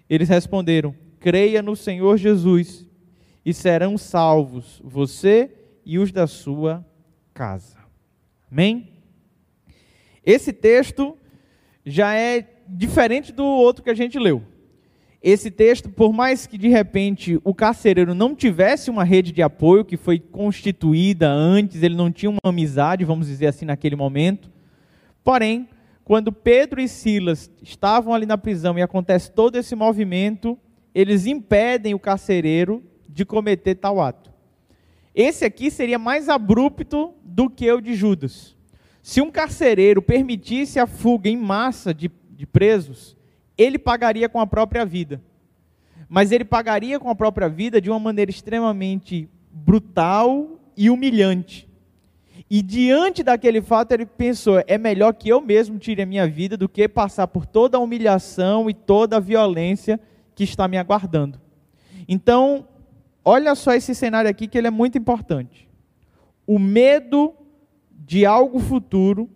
Eles 0.10 0.30
responderam: 0.30 0.96
Creia 1.20 1.62
no 1.62 1.76
Senhor 1.76 2.18
Jesus 2.18 2.86
e 3.46 3.54
serão 3.54 3.98
salvos 3.98 4.82
você 4.84 5.52
e 5.88 5.98
os 5.98 6.12
da 6.12 6.28
sua 6.28 6.86
casa. 7.34 7.78
Amém? 8.52 8.90
Esse 10.26 10.52
texto 10.52 11.18
já 11.86 12.14
é 12.14 12.46
diferente 12.68 13.32
do 13.32 13.46
outro 13.46 13.82
que 13.82 13.90
a 13.90 13.94
gente 13.94 14.20
leu. 14.20 14.44
Esse 15.24 15.50
texto, 15.50 15.90
por 15.90 16.12
mais 16.12 16.46
que 16.46 16.58
de 16.58 16.68
repente 16.68 17.40
o 17.42 17.54
carcereiro 17.56 18.14
não 18.14 18.36
tivesse 18.36 18.90
uma 18.90 19.06
rede 19.06 19.32
de 19.32 19.42
apoio 19.42 19.86
que 19.86 19.96
foi 19.96 20.20
constituída 20.20 21.30
antes, 21.30 21.82
ele 21.82 21.96
não 21.96 22.12
tinha 22.12 22.30
uma 22.30 22.40
amizade, 22.44 23.06
vamos 23.06 23.28
dizer 23.28 23.48
assim, 23.48 23.66
naquele 23.66 23.96
momento. 23.96 24.52
Porém, 25.24 25.70
quando 26.04 26.34
Pedro 26.34 26.82
e 26.82 26.90
Silas 26.90 27.50
estavam 27.64 28.14
ali 28.14 28.26
na 28.26 28.38
prisão 28.38 28.78
e 28.78 28.82
acontece 28.82 29.32
todo 29.32 29.56
esse 29.56 29.74
movimento, 29.74 30.60
eles 30.94 31.26
impedem 31.26 31.94
o 31.94 32.00
carcereiro 32.00 32.84
de 33.08 33.24
cometer 33.24 33.76
tal 33.76 34.02
ato. 34.02 34.37
Esse 35.18 35.44
aqui 35.44 35.72
seria 35.72 35.98
mais 35.98 36.30
abrupto 36.30 37.12
do 37.24 37.50
que 37.50 37.72
o 37.72 37.82
de 37.82 37.96
Judas. 37.96 38.56
Se 39.02 39.20
um 39.20 39.32
carcereiro 39.32 40.00
permitisse 40.00 40.80
a 40.80 40.86
fuga 40.86 41.28
em 41.28 41.36
massa 41.36 41.92
de, 41.92 42.12
de 42.30 42.46
presos, 42.46 43.18
ele 43.58 43.80
pagaria 43.80 44.30
com 44.30 44.40
a 44.40 44.46
própria 44.46 44.86
vida. 44.86 45.20
Mas 46.08 46.32
ele 46.32 46.46
pagaria 46.46 47.00
com 47.00 47.10
a 47.10 47.16
própria 47.16 47.50
vida 47.50 47.82
de 47.82 47.90
uma 47.90 47.98
maneira 47.98 48.30
extremamente 48.30 49.28
brutal 49.52 50.60
e 50.78 50.88
humilhante. 50.88 51.68
E 52.48 52.62
diante 52.62 53.24
daquele 53.24 53.60
fato, 53.60 53.94
ele 53.94 54.06
pensou: 54.06 54.64
é 54.68 54.78
melhor 54.78 55.14
que 55.14 55.30
eu 55.30 55.42
mesmo 55.42 55.80
tire 55.80 56.04
a 56.04 56.06
minha 56.06 56.28
vida 56.28 56.56
do 56.56 56.70
que 56.70 56.88
passar 56.88 57.26
por 57.26 57.48
toda 57.48 57.76
a 57.76 57.82
humilhação 57.82 58.70
e 58.70 58.74
toda 58.76 59.18
a 59.18 59.20
violência 59.20 60.00
que 60.36 60.44
está 60.44 60.68
me 60.68 60.78
aguardando. 60.78 61.42
Então, 62.08 62.68
Olha 63.30 63.56
só 63.56 63.74
esse 63.74 63.94
cenário 63.94 64.30
aqui 64.30 64.48
que 64.48 64.58
ele 64.58 64.68
é 64.68 64.72
muito 64.72 64.98
importante. 64.98 65.68
O 66.48 66.58
medo 66.58 67.34
de 67.92 68.26
algo 68.26 68.58
futuro 68.58 69.30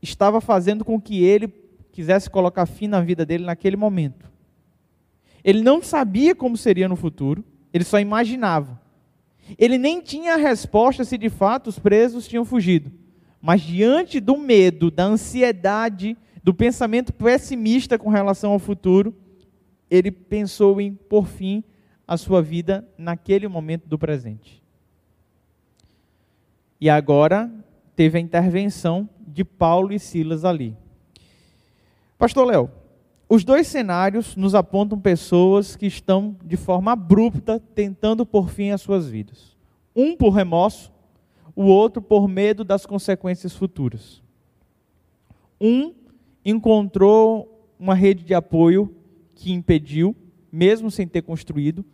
estava 0.00 0.40
fazendo 0.40 0.84
com 0.84 1.00
que 1.00 1.24
ele 1.24 1.52
quisesse 1.90 2.30
colocar 2.30 2.66
fim 2.66 2.86
na 2.86 3.00
vida 3.00 3.26
dele 3.26 3.44
naquele 3.44 3.76
momento. 3.76 4.30
Ele 5.42 5.60
não 5.60 5.82
sabia 5.82 6.36
como 6.36 6.56
seria 6.56 6.88
no 6.88 6.94
futuro, 6.94 7.44
ele 7.74 7.82
só 7.82 7.98
imaginava. 7.98 8.80
Ele 9.58 9.76
nem 9.76 10.00
tinha 10.00 10.34
a 10.34 10.36
resposta 10.36 11.02
se 11.02 11.18
de 11.18 11.28
fato 11.28 11.66
os 11.66 11.80
presos 11.80 12.28
tinham 12.28 12.44
fugido. 12.44 12.92
Mas 13.42 13.60
diante 13.60 14.20
do 14.20 14.36
medo, 14.36 14.88
da 14.88 15.02
ansiedade, 15.02 16.16
do 16.44 16.54
pensamento 16.54 17.12
pessimista 17.12 17.98
com 17.98 18.08
relação 18.08 18.52
ao 18.52 18.60
futuro, 18.60 19.12
ele 19.90 20.12
pensou 20.12 20.80
em, 20.80 20.94
por 20.94 21.26
fim, 21.26 21.64
a 22.10 22.16
sua 22.16 22.42
vida 22.42 22.84
naquele 22.98 23.46
momento 23.46 23.86
do 23.86 23.96
presente. 23.96 24.60
E 26.80 26.90
agora 26.90 27.48
teve 27.94 28.18
a 28.18 28.20
intervenção 28.20 29.08
de 29.20 29.44
Paulo 29.44 29.92
e 29.92 29.98
Silas 30.00 30.44
ali. 30.44 30.76
Pastor 32.18 32.48
Léo, 32.48 32.68
os 33.28 33.44
dois 33.44 33.68
cenários 33.68 34.34
nos 34.34 34.56
apontam 34.56 34.98
pessoas 34.98 35.76
que 35.76 35.86
estão 35.86 36.36
de 36.44 36.56
forma 36.56 36.90
abrupta 36.90 37.60
tentando 37.76 38.26
por 38.26 38.50
fim 38.50 38.70
as 38.70 38.80
suas 38.80 39.06
vidas. 39.06 39.56
Um 39.94 40.16
por 40.16 40.30
remorso, 40.30 40.90
o 41.54 41.62
outro 41.62 42.02
por 42.02 42.26
medo 42.26 42.64
das 42.64 42.84
consequências 42.84 43.54
futuras. 43.54 44.20
Um 45.60 45.94
encontrou 46.44 47.72
uma 47.78 47.94
rede 47.94 48.24
de 48.24 48.34
apoio 48.34 48.96
que 49.32 49.52
impediu, 49.52 50.16
mesmo 50.50 50.90
sem 50.90 51.06
ter 51.06 51.22
construído, 51.22 51.84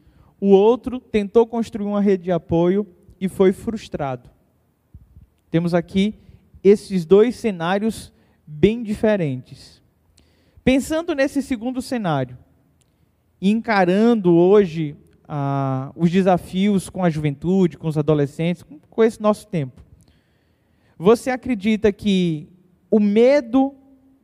o 0.40 0.48
outro 0.48 1.00
tentou 1.00 1.46
construir 1.46 1.86
uma 1.86 2.00
rede 2.00 2.24
de 2.24 2.32
apoio 2.32 2.86
e 3.20 3.28
foi 3.28 3.52
frustrado. 3.52 4.28
Temos 5.50 5.74
aqui 5.74 6.14
esses 6.62 7.06
dois 7.06 7.36
cenários 7.36 8.12
bem 8.46 8.82
diferentes. 8.82 9.82
Pensando 10.62 11.14
nesse 11.14 11.42
segundo 11.42 11.80
cenário, 11.80 12.36
encarando 13.40 14.34
hoje 14.34 14.96
ah, 15.28 15.92
os 15.96 16.10
desafios 16.10 16.88
com 16.88 17.04
a 17.04 17.10
juventude, 17.10 17.78
com 17.78 17.88
os 17.88 17.96
adolescentes, 17.96 18.64
com 18.90 19.04
esse 19.04 19.20
nosso 19.20 19.46
tempo, 19.46 19.82
você 20.98 21.30
acredita 21.30 21.92
que 21.92 22.48
o 22.90 22.98
medo 22.98 23.74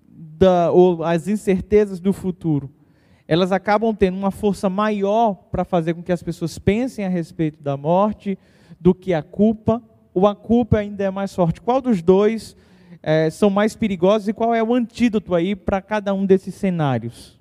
da, 0.09 0.71
ou 0.71 1.05
as 1.05 1.29
incertezas 1.29 2.01
do 2.01 2.13
futuro, 2.13 2.71
elas 3.33 3.51
acabam 3.51 3.95
tendo 3.95 4.19
uma 4.19 4.31
força 4.31 4.69
maior 4.69 5.33
para 5.51 5.65
fazer 5.65 5.95
com 5.95 6.03
que 6.03 6.13
as 6.13 6.23
pessoas 6.23 6.59
pensem 6.59 7.07
a 7.07 7.09
respeito 7.09 7.63
da 7.63 7.79
morte 7.79 8.39
do 8.79 8.95
que 8.95 9.15
a 9.15 9.23
culpa, 9.23 9.83
ou 10.13 10.27
a 10.27 10.37
culpa 10.37 10.77
ainda 10.77 11.03
é 11.03 11.11
mais 11.11 11.35
forte. 11.35 11.59
Qual 11.59 11.81
dos 11.81 12.03
dois 12.03 12.55
é, 13.03 13.31
são 13.31 13.49
mais 13.49 13.75
perigosos 13.75 14.29
e 14.29 14.35
qual 14.35 14.55
é 14.55 14.63
o 14.63 14.75
antídoto 14.75 15.35
aí 15.35 15.57
para 15.57 15.81
cada 15.81 16.13
um 16.13 16.27
desses 16.27 16.55
cenários? 16.55 17.41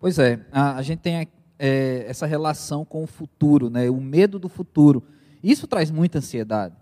Pois 0.00 0.18
é, 0.18 0.40
a, 0.50 0.74
a 0.74 0.82
gente 0.82 0.98
tem 0.98 1.28
é, 1.56 2.04
essa 2.08 2.26
relação 2.26 2.84
com 2.84 3.04
o 3.04 3.06
futuro, 3.06 3.70
né? 3.70 3.88
o 3.88 4.00
medo 4.00 4.40
do 4.40 4.48
futuro. 4.48 5.04
Isso 5.40 5.68
traz 5.68 5.88
muita 5.88 6.18
ansiedade. 6.18 6.74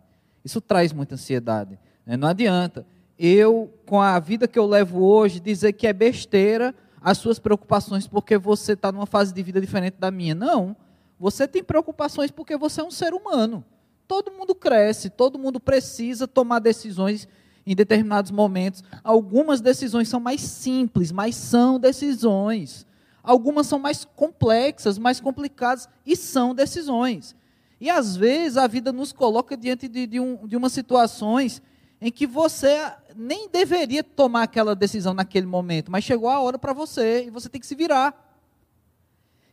Isso 0.43 0.63
traz 0.63 0.95
muita 0.95 1.15
ansiedade. 1.15 1.79
Né? 2.07 2.17
Não 2.17 2.29
adianta 2.29 2.87
eu, 3.19 3.71
com 3.85 4.01
a 4.01 4.19
vida 4.19 4.49
que 4.49 4.59
eu 4.59 4.65
levo 4.65 5.05
hoje, 5.05 5.41
dizer 5.41 5.75
que 5.75 5.87
é 5.87 5.93
besteira 5.93 6.75
as 7.07 7.19
suas 7.19 7.39
preocupações 7.39 8.05
porque 8.09 8.37
você 8.37 8.73
está 8.73 8.91
numa 8.91 9.07
fase 9.07 9.33
de 9.33 9.41
vida 9.41 9.61
diferente 9.61 9.95
da 9.97 10.11
minha. 10.11 10.35
Não. 10.35 10.75
Você 11.21 11.47
tem 11.47 11.63
preocupações 11.63 12.33
porque 12.33 12.57
você 12.57 12.81
é 12.81 12.85
um 12.85 12.91
ser 12.91 13.15
humano. 13.15 13.65
Todo 14.09 14.33
mundo 14.33 14.57
cresce, 14.57 15.09
todo 15.09 15.39
mundo 15.39 15.61
precisa 15.61 16.27
tomar 16.27 16.59
decisões 16.59 17.29
em 17.65 17.77
determinados 17.77 18.33
momentos. 18.33 18.83
Algumas 19.05 19.61
decisões 19.61 20.09
são 20.09 20.19
mais 20.19 20.41
simples, 20.41 21.13
mas 21.13 21.37
são 21.37 21.79
decisões. 21.79 22.85
Algumas 23.23 23.69
são 23.69 23.79
mais 23.79 24.05
complexas, 24.05 24.99
mais 24.99 25.21
complicadas 25.21 25.89
e 26.05 26.17
são 26.17 26.53
decisões. 26.57 27.37
E 27.81 27.89
às 27.89 28.17
vezes 28.17 28.57
a 28.57 28.67
vida 28.67 28.93
nos 28.93 29.13
coloca 29.13 29.57
diante 29.57 29.87
de, 29.87 30.09
de, 30.09 30.19
um, 30.19 30.45
de 30.45 30.57
umas 30.57 30.73
situações 30.73 31.63
em 32.01 32.11
que 32.11 32.27
você 32.27 32.93
nem 33.15 33.49
deveria 33.49 34.05
tomar 34.05 34.43
aquela 34.43 34.75
decisão 34.75 35.15
naquele 35.15 35.47
momento, 35.47 35.91
mas 35.91 36.05
chegou 36.05 36.29
a 36.29 36.41
hora 36.41 36.59
para 36.59 36.73
você 36.73 37.25
e 37.25 37.31
você 37.31 37.49
tem 37.49 37.61
que 37.61 37.67
se 37.67 37.75
virar. 37.75 38.23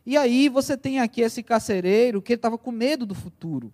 E 0.06 0.16
aí 0.16 0.48
você 0.48 0.76
tem 0.76 1.00
aqui 1.00 1.22
esse 1.22 1.42
carcereiro 1.42 2.20
que 2.20 2.32
ele 2.32 2.38
estava 2.38 2.58
com 2.58 2.70
medo 2.70 3.06
do 3.06 3.14
futuro. 3.14 3.72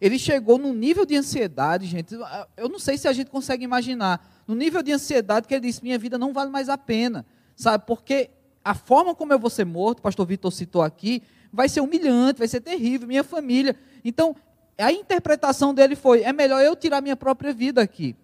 Ele 0.00 0.18
chegou 0.18 0.58
num 0.58 0.72
nível 0.72 1.04
de 1.04 1.16
ansiedade, 1.16 1.86
gente. 1.86 2.14
Eu 2.56 2.68
não 2.68 2.78
sei 2.78 2.96
se 2.96 3.08
a 3.08 3.12
gente 3.12 3.30
consegue 3.30 3.64
imaginar. 3.64 4.44
No 4.46 4.54
nível 4.54 4.82
de 4.82 4.92
ansiedade 4.92 5.48
que 5.48 5.54
ele 5.54 5.66
disse: 5.66 5.82
minha 5.82 5.98
vida 5.98 6.18
não 6.18 6.32
vale 6.32 6.50
mais 6.50 6.68
a 6.68 6.76
pena. 6.78 7.26
Sabe? 7.56 7.84
Porque 7.86 8.30
a 8.64 8.74
forma 8.74 9.14
como 9.14 9.32
eu 9.32 9.38
vou 9.38 9.50
ser 9.50 9.64
morto, 9.64 9.98
o 9.98 10.02
pastor 10.02 10.26
Vitor 10.26 10.52
citou 10.52 10.82
aqui, 10.82 11.22
vai 11.52 11.68
ser 11.68 11.80
humilhante, 11.80 12.38
vai 12.38 12.48
ser 12.48 12.60
terrível, 12.60 13.08
minha 13.08 13.24
família. 13.24 13.76
Então, 14.04 14.36
a 14.82 14.92
interpretação 14.92 15.72
dele 15.72 15.94
foi: 15.94 16.22
é 16.22 16.32
melhor 16.32 16.62
eu 16.62 16.74
tirar 16.74 17.00
minha 17.00 17.16
própria 17.16 17.52
vida 17.52 17.80
aqui. 17.80 18.16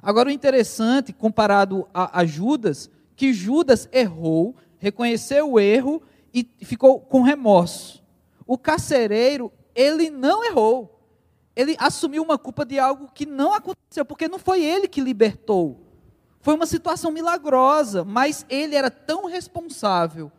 Agora, 0.00 0.28
o 0.28 0.32
interessante, 0.32 1.12
comparado 1.12 1.88
a, 1.92 2.20
a 2.20 2.24
Judas, 2.24 2.88
que 3.16 3.32
Judas 3.32 3.88
errou, 3.92 4.54
reconheceu 4.78 5.52
o 5.52 5.60
erro 5.60 6.02
e 6.32 6.48
ficou 6.64 7.00
com 7.00 7.22
remorso. 7.22 8.04
O 8.46 8.56
carcereiro, 8.56 9.52
ele 9.74 10.08
não 10.08 10.44
errou. 10.44 10.94
Ele 11.56 11.76
assumiu 11.80 12.22
uma 12.22 12.38
culpa 12.38 12.64
de 12.64 12.78
algo 12.78 13.10
que 13.12 13.26
não 13.26 13.52
aconteceu, 13.52 14.04
porque 14.04 14.28
não 14.28 14.38
foi 14.38 14.64
ele 14.64 14.86
que 14.86 15.00
libertou. 15.00 15.80
Foi 16.40 16.54
uma 16.54 16.66
situação 16.66 17.10
milagrosa, 17.10 18.04
mas 18.04 18.46
ele 18.48 18.76
era 18.76 18.90
tão 18.90 19.26
responsável 19.26 20.30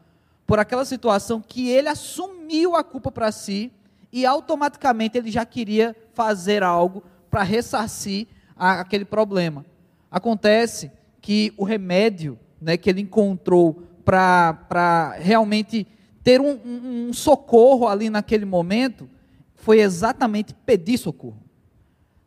por 0.47 0.57
aquela 0.57 0.85
situação 0.85 1.41
que 1.41 1.69
ele 1.69 1.89
assumiu 1.89 2.75
a 2.75 2.83
culpa 2.83 3.11
para 3.11 3.31
si 3.31 3.71
e 4.11 4.25
automaticamente 4.25 5.17
ele 5.17 5.31
já 5.31 5.45
queria 5.45 5.95
fazer 6.13 6.63
algo 6.63 7.03
para 7.29 7.43
ressarcir 7.43 8.27
a, 8.55 8.79
aquele 8.81 9.05
problema. 9.05 9.65
Acontece 10.09 10.91
que 11.21 11.53
o 11.57 11.63
remédio 11.63 12.39
né, 12.61 12.77
que 12.77 12.89
ele 12.89 13.01
encontrou 13.01 13.83
para 14.03 15.15
realmente 15.19 15.87
ter 16.23 16.41
um, 16.41 16.59
um, 16.65 17.07
um 17.09 17.13
socorro 17.13 17.87
ali 17.87 18.09
naquele 18.09 18.45
momento 18.45 19.09
foi 19.55 19.79
exatamente 19.79 20.53
pedir 20.53 20.97
socorro. 20.97 21.43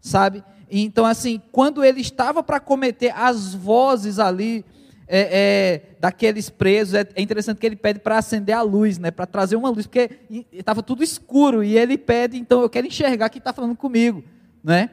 Sabe? 0.01 0.45
Então, 0.71 1.05
assim, 1.05 1.41
quando 1.51 1.85
ele 1.85 2.01
estava 2.01 2.43
para 2.43 2.61
cometer 2.61 3.13
as 3.15 3.55
vozes 3.55 4.19
ali 4.19 4.65
é, 5.07 5.21
é, 5.31 5.97
daqueles 6.01 6.49
presos, 6.49 6.95
é, 6.95 7.07
é, 7.15 7.23
interessante 7.23 7.59
que 7.59 7.67
ele 7.67 7.77
pede 7.77 7.99
para 8.01 8.19
acender 8.19 8.55
a 8.55 8.63
luz, 8.63 8.99
né, 8.99 9.11
para 9.11 9.27
trazer 9.27 9.57
uma 9.57 9.69
luz, 9.69 9.87
porque 9.87 10.19
estava 10.53 10.83
tudo 10.83 11.03
escuro, 11.03 11.63
e 11.63 11.77
ele 11.77 11.99
pede, 11.99 12.39
então, 12.39 12.63
eu 12.63 12.71
quero 12.71 12.87
enxergar 12.87 13.29
quem 13.29 13.39
está 13.39 13.53
falando 13.53 13.77
comigo. 13.77 14.25
Né? 14.63 14.91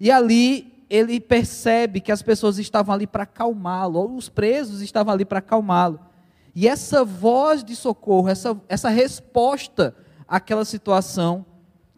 E 0.00 0.10
ali 0.10 0.72
ele 0.88 1.20
percebe 1.20 2.00
que 2.00 2.12
as 2.12 2.22
pessoas 2.22 2.58
estavam 2.58 2.94
ali 2.94 3.06
para 3.06 3.24
acalmá-lo, 3.24 4.14
os 4.16 4.28
presos 4.28 4.80
estavam 4.80 5.12
ali 5.12 5.24
para 5.24 5.38
acalmá-lo. 5.38 6.00
E 6.54 6.68
essa 6.68 7.04
voz 7.04 7.64
de 7.64 7.74
socorro, 7.74 8.28
essa, 8.28 8.60
essa 8.68 8.88
resposta 8.88 9.94
àquela 10.26 10.64
situação, 10.64 11.44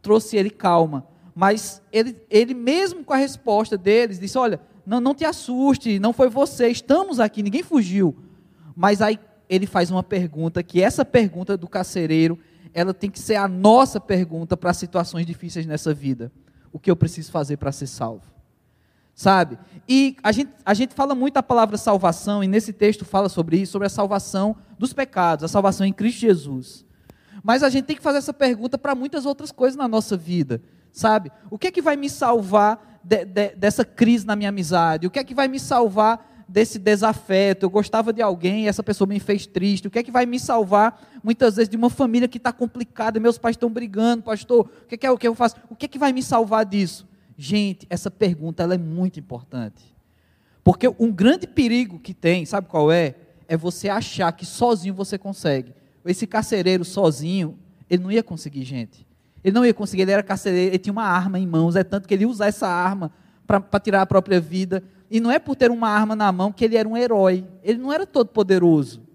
trouxe 0.00 0.36
ele 0.36 0.50
calma 0.50 1.06
mas 1.38 1.82
ele, 1.92 2.16
ele 2.30 2.54
mesmo 2.54 3.04
com 3.04 3.12
a 3.12 3.18
resposta 3.18 3.76
deles, 3.76 4.18
disse: 4.18 4.38
Olha, 4.38 4.58
não, 4.86 5.00
não 5.00 5.14
te 5.14 5.24
assuste, 5.24 5.98
não 5.98 6.12
foi 6.12 6.28
você, 6.28 6.68
estamos 6.68 7.18
aqui, 7.18 7.42
ninguém 7.42 7.62
fugiu. 7.62 8.16
Mas 8.74 9.02
aí 9.02 9.18
ele 9.48 9.66
faz 9.66 9.90
uma 9.90 10.02
pergunta, 10.02 10.62
que 10.62 10.80
essa 10.80 11.04
pergunta 11.04 11.56
do 11.56 11.68
carcereiro, 11.68 12.38
ela 12.72 12.94
tem 12.94 13.10
que 13.10 13.18
ser 13.18 13.36
a 13.36 13.48
nossa 13.48 14.00
pergunta 14.00 14.56
para 14.56 14.72
situações 14.72 15.26
difíceis 15.26 15.66
nessa 15.66 15.92
vida. 15.92 16.30
O 16.72 16.78
que 16.78 16.90
eu 16.90 16.96
preciso 16.96 17.30
fazer 17.32 17.56
para 17.56 17.72
ser 17.72 17.86
salvo? 17.86 18.24
Sabe? 19.14 19.58
E 19.88 20.16
a 20.22 20.30
gente, 20.30 20.52
a 20.64 20.74
gente 20.74 20.94
fala 20.94 21.14
muito 21.14 21.36
a 21.38 21.42
palavra 21.42 21.76
salvação, 21.76 22.44
e 22.44 22.46
nesse 22.46 22.72
texto 22.72 23.04
fala 23.04 23.28
sobre 23.28 23.56
isso, 23.56 23.72
sobre 23.72 23.86
a 23.86 23.90
salvação 23.90 24.56
dos 24.78 24.92
pecados, 24.92 25.44
a 25.44 25.48
salvação 25.48 25.86
em 25.86 25.92
Cristo 25.92 26.20
Jesus. 26.20 26.84
Mas 27.42 27.62
a 27.62 27.70
gente 27.70 27.86
tem 27.86 27.96
que 27.96 28.02
fazer 28.02 28.18
essa 28.18 28.32
pergunta 28.32 28.76
para 28.76 28.94
muitas 28.94 29.26
outras 29.26 29.50
coisas 29.50 29.76
na 29.76 29.88
nossa 29.88 30.16
vida 30.16 30.60
sabe? 30.96 31.30
O 31.50 31.58
que 31.58 31.66
é 31.66 31.70
que 31.70 31.82
vai 31.82 31.94
me 31.94 32.08
salvar 32.08 32.95
de, 33.06 33.24
de, 33.24 33.54
dessa 33.54 33.84
crise 33.84 34.26
na 34.26 34.34
minha 34.34 34.48
amizade? 34.48 35.06
O 35.06 35.10
que 35.10 35.20
é 35.20 35.24
que 35.24 35.34
vai 35.34 35.46
me 35.46 35.60
salvar 35.60 36.44
desse 36.48 36.76
desafeto? 36.76 37.64
Eu 37.64 37.70
gostava 37.70 38.12
de 38.12 38.20
alguém 38.20 38.64
e 38.64 38.68
essa 38.68 38.82
pessoa 38.82 39.06
me 39.06 39.20
fez 39.20 39.46
triste. 39.46 39.86
O 39.86 39.90
que 39.90 40.00
é 40.00 40.02
que 40.02 40.10
vai 40.10 40.26
me 40.26 40.40
salvar, 40.40 41.00
muitas 41.22 41.54
vezes, 41.54 41.68
de 41.68 41.76
uma 41.76 41.88
família 41.88 42.26
que 42.26 42.38
está 42.38 42.52
complicada? 42.52 43.20
Meus 43.20 43.38
pais 43.38 43.54
estão 43.54 43.70
brigando, 43.70 44.24
pastor. 44.24 44.68
O 44.82 44.86
que 44.88 44.96
é, 44.96 44.98
que 44.98 45.06
é 45.06 45.10
o 45.10 45.16
que 45.16 45.28
eu 45.28 45.36
faço? 45.36 45.54
O 45.70 45.76
que 45.76 45.86
é 45.86 45.88
que 45.88 46.00
vai 46.00 46.12
me 46.12 46.20
salvar 46.20 46.64
disso? 46.64 47.06
Gente, 47.38 47.86
essa 47.88 48.10
pergunta 48.10 48.64
ela 48.64 48.74
é 48.74 48.78
muito 48.78 49.20
importante. 49.20 49.94
Porque 50.64 50.88
um 50.98 51.12
grande 51.12 51.46
perigo 51.46 52.00
que 52.00 52.12
tem, 52.12 52.44
sabe 52.44 52.66
qual 52.66 52.90
é? 52.90 53.14
É 53.46 53.56
você 53.56 53.88
achar 53.88 54.32
que 54.32 54.44
sozinho 54.44 54.94
você 54.94 55.16
consegue. 55.16 55.72
Esse 56.04 56.26
carcereiro 56.26 56.84
sozinho, 56.84 57.56
ele 57.88 58.02
não 58.02 58.10
ia 58.10 58.22
conseguir, 58.22 58.64
gente. 58.64 59.05
Ele 59.46 59.54
não 59.54 59.64
ia 59.64 59.72
conseguir, 59.72 60.02
ele 60.02 60.10
era 60.10 60.24
carcereiro, 60.24 60.70
ele 60.70 60.78
tinha 60.78 60.92
uma 60.92 61.04
arma 61.04 61.38
em 61.38 61.46
mãos, 61.46 61.76
é 61.76 61.84
tanto 61.84 62.08
que 62.08 62.12
ele 62.12 62.24
ia 62.24 62.28
usar 62.28 62.46
essa 62.46 62.66
arma 62.66 63.12
para 63.46 63.78
tirar 63.78 64.02
a 64.02 64.06
própria 64.06 64.40
vida. 64.40 64.82
E 65.08 65.20
não 65.20 65.30
é 65.30 65.38
por 65.38 65.54
ter 65.54 65.70
uma 65.70 65.88
arma 65.88 66.16
na 66.16 66.32
mão 66.32 66.50
que 66.50 66.64
ele 66.64 66.76
era 66.76 66.88
um 66.88 66.96
herói. 66.96 67.46
Ele 67.62 67.78
não 67.78 67.92
era 67.92 68.04
todo 68.04 68.26
poderoso. 68.26 69.06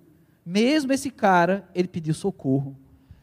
Mesmo 0.45 0.93
esse 0.93 1.09
cara, 1.09 1.67
ele 1.75 1.89
pediu 1.89 2.13
socorro. 2.13 2.77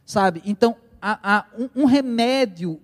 Sabe? 0.04 0.42
Então, 0.44 0.76
há, 1.00 1.18
há 1.22 1.46
um, 1.58 1.82
um 1.82 1.84
remédio 1.86 2.78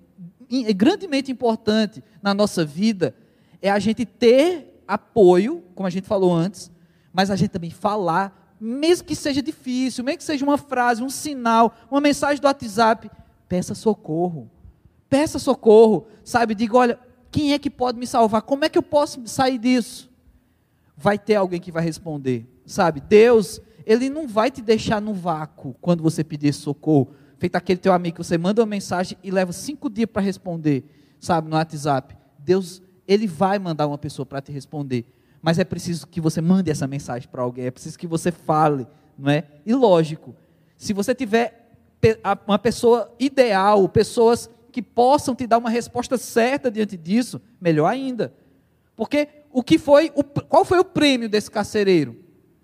grandemente 0.75 1.31
importante 1.31 2.03
na 2.23 2.33
nossa 2.33 2.65
vida 2.65 3.15
é 3.61 3.71
a 3.71 3.79
gente 3.79 4.07
ter 4.07 4.83
apoio, 4.89 5.63
como 5.75 5.87
a 5.87 5.91
gente 5.91 6.09
falou 6.09 6.33
antes, 6.33 6.71
mas 7.13 7.31
a 7.31 7.37
gente 7.37 7.51
também 7.51 7.71
falar, 7.71 8.57
mesmo 8.59 9.07
que 9.07 9.15
seja 9.15 9.43
difícil, 9.43 10.03
mesmo 10.03 10.17
que 10.17 10.25
seja 10.25 10.47
uma 10.47 10.57
frase, 10.57 11.03
um 11.03 11.11
sinal, 11.11 11.75
uma 11.91 12.01
mensagem 12.01 12.41
do 12.41 12.47
WhatsApp, 12.47 13.11
peça 13.49 13.75
socorro. 13.75 14.51
Peça 15.09 15.39
socorro, 15.39 16.07
sabe? 16.25 16.55
Diga, 16.55 16.77
olha, 16.77 16.99
quem 17.31 17.53
é 17.53 17.59
que 17.59 17.71
pode 17.71 17.99
me 17.99 18.07
salvar? 18.07 18.43
Como 18.43 18.65
é 18.65 18.69
que 18.69 18.79
eu 18.79 18.83
posso 18.83 19.27
sair 19.27 19.59
disso? 19.59 20.11
Vai 20.97 21.19
ter 21.19 21.35
alguém 21.35 21.61
que 21.61 21.73
vai 21.73 21.83
responder, 21.83 22.47
sabe? 22.65 23.01
Deus, 23.01 23.61
ele 23.85 24.09
não 24.09 24.27
vai 24.27 24.51
te 24.51 24.63
deixar 24.63 25.01
no 25.01 25.13
vácuo 25.13 25.75
quando 25.81 26.03
você 26.03 26.23
pedir 26.23 26.53
socorro. 26.53 27.13
Feito 27.39 27.57
aquele 27.57 27.81
teu 27.81 27.93
amigo 27.93 28.17
que 28.17 28.25
você 28.25 28.39
manda 28.39 28.63
uma 28.63 28.67
mensagem 28.67 29.19
e 29.23 29.31
leva 29.31 29.53
cinco 29.53 29.91
dias 29.91 30.09
para 30.11 30.23
responder, 30.23 30.85
sabe, 31.21 31.49
no 31.49 31.57
WhatsApp. 31.57 32.17
Deus, 32.39 32.81
ele 33.07 33.27
vai 33.27 33.59
mandar 33.59 33.87
uma 33.87 33.99
pessoa 33.99 34.25
para 34.25 34.41
te 34.41 34.53
responder. 34.53 35.05
Mas 35.43 35.59
é 35.59 35.65
preciso 35.65 36.07
que 36.07 36.21
você 36.21 36.41
mande 36.41 36.71
essa 36.71 36.87
mensagem 36.87 37.29
para 37.29 37.43
alguém, 37.43 37.67
é 37.67 37.71
preciso 37.71 37.99
que 37.99 38.07
você 38.07 38.33
fale, 38.33 38.87
não 39.19 39.31
é? 39.31 39.45
E 39.67 39.75
lógico, 39.75 40.35
se 40.77 40.93
você 40.93 41.15
tiver 41.15 41.64
uma 42.47 42.59
pessoa 42.59 43.13
ideal, 43.19 43.89
pessoas 43.89 44.51
que 44.73 44.83
possam 44.83 45.35
te 45.35 45.47
dar 45.47 45.59
uma 45.59 45.71
resposta 45.71 46.19
certa 46.19 46.71
diante 46.71 46.97
disso, 46.97 47.41
melhor 47.61 47.87
ainda. 47.87 48.35
Porque 48.97 49.29
o 49.53 49.63
que 49.63 49.79
foi, 49.79 50.11
o, 50.15 50.25
qual 50.25 50.65
foi 50.65 50.79
o 50.79 50.85
prêmio 50.85 51.29
desse 51.29 51.51
carcereiro? 51.51 52.17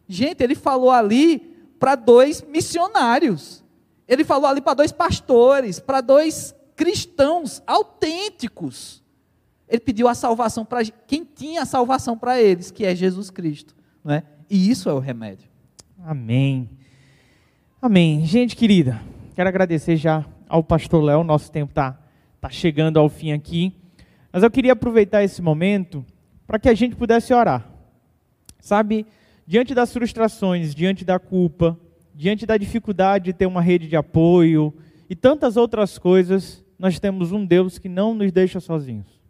Gente, 0.09 0.42
ele 0.42 0.55
falou 0.55 0.90
ali 0.90 1.38
para 1.79 1.94
dois 1.94 2.42
missionários. 2.42 3.64
Ele 4.09 4.24
falou 4.24 4.50
ali 4.50 4.61
para 4.61 4.74
dois 4.74 4.90
pastores, 4.90 5.79
para 5.79 6.00
dois 6.00 6.55
cristãos 6.74 7.62
autênticos. 7.66 9.03
Ele 9.68 9.81
pediu 9.81 10.09
a 10.09 10.14
salvação 10.14 10.64
para 10.64 10.85
quem 10.85 11.24
tinha 11.24 11.62
a 11.62 11.66
salvação 11.66 12.18
para 12.18 12.40
eles, 12.42 12.72
que 12.72 12.85
é 12.85 12.94
Jesus 12.94 13.31
Cristo. 13.31 13.74
Não 14.03 14.14
é? 14.14 14.24
E 14.50 14.68
isso 14.68 14.90
é 14.90 14.92
o 14.92 14.98
remédio. 14.98 15.48
Amém. 16.05 16.68
Amém. 17.81 18.26
Gente 18.26 18.57
querida, 18.57 19.00
quero 19.35 19.49
agradecer 19.49 19.97
já 19.97 20.25
ao 20.49 20.62
pastor 20.62 21.03
Léo. 21.03 21.25
Nosso 21.25 21.51
tempo 21.51 21.71
está 21.71 21.99
tá 22.40 22.51
chegando 22.51 22.99
ao 22.99 23.09
fim 23.09 23.33
aqui. 23.33 23.75
Mas 24.33 24.43
eu 24.43 24.51
queria 24.51 24.73
aproveitar 24.73 25.23
esse 25.23 25.43
momento 25.43 26.05
para 26.47 26.59
que 26.59 26.69
a 26.69 26.75
gente 26.75 26.97
pudesse 26.97 27.33
orar. 27.33 27.69
Sabe, 28.61 29.07
diante 29.47 29.75
das 29.75 29.93
frustrações, 29.93 30.75
diante 30.75 31.05
da 31.05 31.19
culpa, 31.19 31.79
diante 32.14 32.45
da 32.45 32.57
dificuldade 32.57 33.27
de 33.27 33.33
ter 33.33 33.47
uma 33.47 33.62
rede 33.62 33.88
de 33.88 33.97
apoio 33.97 34.75
e 35.09 35.16
tantas 35.16 35.57
outras 35.57 35.99
coisas, 35.99 36.64
nós 36.79 36.99
temos 36.99 37.33
um 37.33 37.45
Deus 37.45 37.79
que 37.79 37.88
não 37.88 38.14
nos 38.14 38.31
deixa 38.33 38.61
sozinhos. 38.61 39.21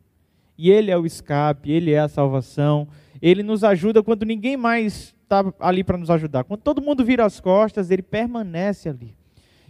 E 0.59 0.71
Ele 0.71 0.91
é 0.91 0.99
o 0.99 1.07
escape, 1.07 1.71
Ele 1.71 1.93
é 1.93 2.01
a 2.01 2.09
salvação, 2.09 2.89
Ele 3.23 3.43
nos 3.43 3.65
ajuda 3.65 4.03
quando 4.03 4.25
ninguém 4.27 4.57
mais 4.57 5.15
está 5.23 5.45
ali 5.61 5.85
para 5.85 5.97
nos 5.97 6.11
ajudar. 6.11 6.45
Quando 6.45 6.61
todo 6.61 6.83
mundo 6.83 7.05
vira 7.05 7.25
as 7.25 7.39
costas, 7.41 7.91
Ele 7.91 8.03
permanece 8.03 8.89
ali. 8.89 9.20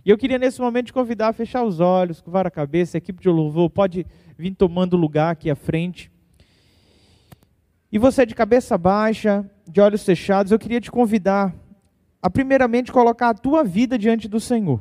E 0.04 0.10
eu 0.10 0.16
queria 0.16 0.38
nesse 0.38 0.60
momento 0.60 0.86
te 0.86 0.92
convidar 0.92 1.28
a 1.28 1.32
fechar 1.32 1.62
os 1.62 1.78
olhos, 1.78 2.20
curvar 2.20 2.46
a 2.46 2.50
cabeça, 2.50 2.96
a 2.96 2.98
equipe 2.98 3.20
de 3.20 3.28
louvor 3.28 3.68
pode 3.68 4.06
vir 4.38 4.54
tomando 4.54 4.96
lugar 4.96 5.32
aqui 5.32 5.50
à 5.50 5.54
frente. 5.54 6.10
E 7.92 7.98
você 7.98 8.24
de 8.24 8.34
cabeça 8.34 8.78
baixa, 8.78 9.44
de 9.68 9.80
olhos 9.80 10.04
fechados, 10.04 10.52
eu 10.52 10.58
queria 10.58 10.80
te 10.80 10.90
convidar 10.90 11.54
a 12.22 12.30
primeiramente 12.30 12.92
colocar 12.92 13.30
a 13.30 13.34
tua 13.34 13.64
vida 13.64 13.98
diante 13.98 14.28
do 14.28 14.40
Senhor. 14.40 14.80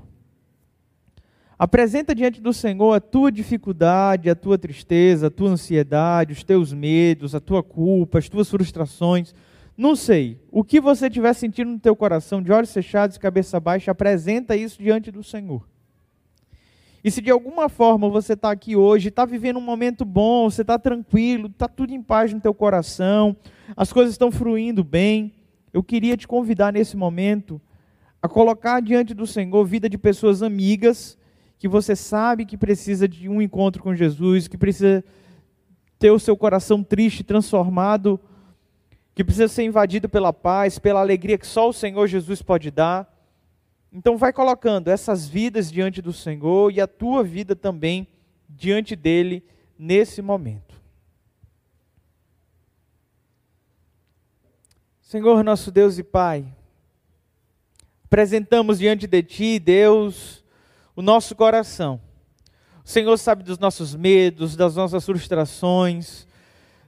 Apresenta 1.57 2.15
diante 2.15 2.39
do 2.39 2.53
Senhor 2.53 2.93
a 2.93 3.01
tua 3.01 3.29
dificuldade, 3.31 4.29
a 4.29 4.35
tua 4.35 4.57
tristeza, 4.57 5.27
a 5.27 5.31
tua 5.31 5.49
ansiedade, 5.49 6.31
os 6.31 6.43
teus 6.43 6.71
medos, 6.71 7.35
a 7.35 7.39
tua 7.41 7.61
culpa, 7.61 8.19
as 8.19 8.29
tuas 8.29 8.49
frustrações. 8.49 9.33
Não 9.79 9.95
sei, 9.95 10.37
o 10.51 10.61
que 10.61 10.81
você 10.81 11.07
estiver 11.07 11.31
sentindo 11.31 11.71
no 11.71 11.79
teu 11.79 11.95
coração, 11.95 12.41
de 12.43 12.51
olhos 12.51 12.73
fechados 12.73 13.15
e 13.15 13.19
cabeça 13.19 13.61
baixa, 13.61 13.91
apresenta 13.91 14.53
isso 14.53 14.77
diante 14.77 15.09
do 15.09 15.23
Senhor. 15.23 15.65
E 17.01 17.09
se 17.09 17.21
de 17.21 17.31
alguma 17.31 17.69
forma 17.69 18.09
você 18.09 18.33
está 18.33 18.51
aqui 18.51 18.75
hoje, 18.75 19.07
está 19.07 19.23
vivendo 19.23 19.55
um 19.55 19.61
momento 19.61 20.03
bom, 20.03 20.49
você 20.49 20.63
está 20.63 20.77
tranquilo, 20.77 21.47
está 21.47 21.65
tudo 21.65 21.93
em 21.93 22.01
paz 22.01 22.33
no 22.33 22.41
teu 22.41 22.53
coração, 22.53 23.37
as 23.73 23.93
coisas 23.93 24.15
estão 24.15 24.29
fluindo 24.29 24.83
bem, 24.83 25.33
eu 25.71 25.81
queria 25.81 26.17
te 26.17 26.27
convidar 26.27 26.73
nesse 26.73 26.97
momento 26.97 27.61
a 28.21 28.27
colocar 28.27 28.81
diante 28.81 29.13
do 29.13 29.25
Senhor 29.25 29.63
vida 29.63 29.87
de 29.87 29.97
pessoas 29.97 30.43
amigas, 30.43 31.17
que 31.57 31.69
você 31.69 31.95
sabe 31.95 32.45
que 32.45 32.57
precisa 32.57 33.07
de 33.07 33.29
um 33.29 33.41
encontro 33.41 33.81
com 33.81 33.95
Jesus, 33.95 34.45
que 34.45 34.57
precisa 34.57 35.05
ter 35.97 36.11
o 36.11 36.19
seu 36.19 36.35
coração 36.35 36.83
triste 36.83 37.23
transformado, 37.23 38.19
que 39.19 39.23
precisa 39.25 39.49
ser 39.49 39.63
invadido 39.63 40.07
pela 40.07 40.31
paz, 40.31 40.79
pela 40.79 41.01
alegria 41.01 41.37
que 41.37 41.45
só 41.45 41.67
o 41.67 41.73
Senhor 41.73 42.07
Jesus 42.07 42.41
pode 42.41 42.71
dar. 42.71 43.05
Então 43.91 44.17
vai 44.17 44.31
colocando 44.31 44.87
essas 44.87 45.27
vidas 45.27 45.69
diante 45.69 46.01
do 46.01 46.13
Senhor 46.13 46.71
e 46.71 46.79
a 46.79 46.87
tua 46.87 47.21
vida 47.21 47.53
também 47.53 48.07
diante 48.47 48.95
dele 48.95 49.43
nesse 49.77 50.21
momento. 50.21 50.81
Senhor 55.01 55.43
nosso 55.43 55.69
Deus 55.69 55.97
e 55.97 56.03
Pai, 56.03 56.45
apresentamos 58.05 58.79
diante 58.79 59.05
de 59.05 59.21
Ti, 59.21 59.59
Deus, 59.59 60.45
o 60.95 61.01
nosso 61.01 61.35
coração. 61.35 61.99
O 62.85 62.87
Senhor 62.87 63.17
sabe 63.17 63.43
dos 63.43 63.59
nossos 63.59 63.93
medos, 63.93 64.55
das 64.55 64.77
nossas 64.77 65.05
frustrações. 65.05 66.28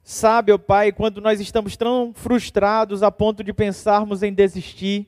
Sabe, 0.03 0.51
ó 0.51 0.57
Pai, 0.57 0.91
quando 0.91 1.21
nós 1.21 1.39
estamos 1.39 1.77
tão 1.77 2.11
frustrados 2.13 3.03
a 3.03 3.11
ponto 3.11 3.43
de 3.43 3.53
pensarmos 3.53 4.23
em 4.23 4.33
desistir. 4.33 5.07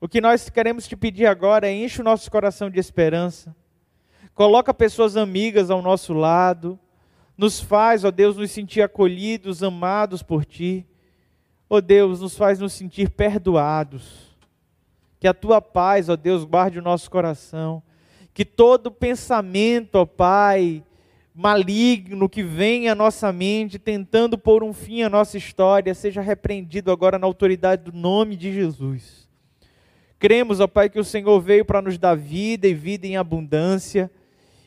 O 0.00 0.06
que 0.08 0.20
nós 0.20 0.48
queremos 0.48 0.86
te 0.86 0.96
pedir 0.96 1.26
agora 1.26 1.68
é 1.68 1.74
enche 1.74 2.00
o 2.00 2.04
nosso 2.04 2.30
coração 2.30 2.70
de 2.70 2.78
esperança. 2.78 3.54
Coloca 4.34 4.72
pessoas 4.72 5.16
amigas 5.16 5.68
ao 5.70 5.82
nosso 5.82 6.14
lado. 6.14 6.78
Nos 7.36 7.60
faz, 7.60 8.04
ó 8.04 8.10
Deus, 8.10 8.36
nos 8.36 8.52
sentir 8.52 8.82
acolhidos, 8.82 9.62
amados 9.62 10.22
por 10.22 10.44
ti. 10.44 10.86
Ó 11.68 11.80
Deus, 11.80 12.20
nos 12.20 12.36
faz 12.36 12.60
nos 12.60 12.72
sentir 12.72 13.10
perdoados. 13.10 14.28
Que 15.18 15.26
a 15.26 15.34
tua 15.34 15.60
paz, 15.60 16.08
ó 16.08 16.14
Deus, 16.14 16.44
guarde 16.44 16.78
o 16.78 16.82
nosso 16.82 17.10
coração. 17.10 17.82
Que 18.32 18.44
todo 18.44 18.92
pensamento, 18.92 19.96
ó 19.96 20.06
Pai, 20.06 20.84
maligno 21.38 22.28
que 22.28 22.42
vem 22.42 22.88
à 22.88 22.96
nossa 22.96 23.32
mente, 23.32 23.78
tentando 23.78 24.36
pôr 24.36 24.64
um 24.64 24.72
fim 24.72 25.02
à 25.02 25.08
nossa 25.08 25.38
história, 25.38 25.94
seja 25.94 26.20
repreendido 26.20 26.90
agora 26.90 27.16
na 27.16 27.28
autoridade 27.28 27.84
do 27.84 27.96
nome 27.96 28.34
de 28.34 28.52
Jesus. 28.52 29.28
Cremos, 30.18 30.58
ó 30.58 30.66
Pai, 30.66 30.90
que 30.90 30.98
o 30.98 31.04
Senhor 31.04 31.40
veio 31.40 31.64
para 31.64 31.80
nos 31.80 31.96
dar 31.96 32.16
vida 32.16 32.66
e 32.66 32.74
vida 32.74 33.06
em 33.06 33.16
abundância. 33.16 34.10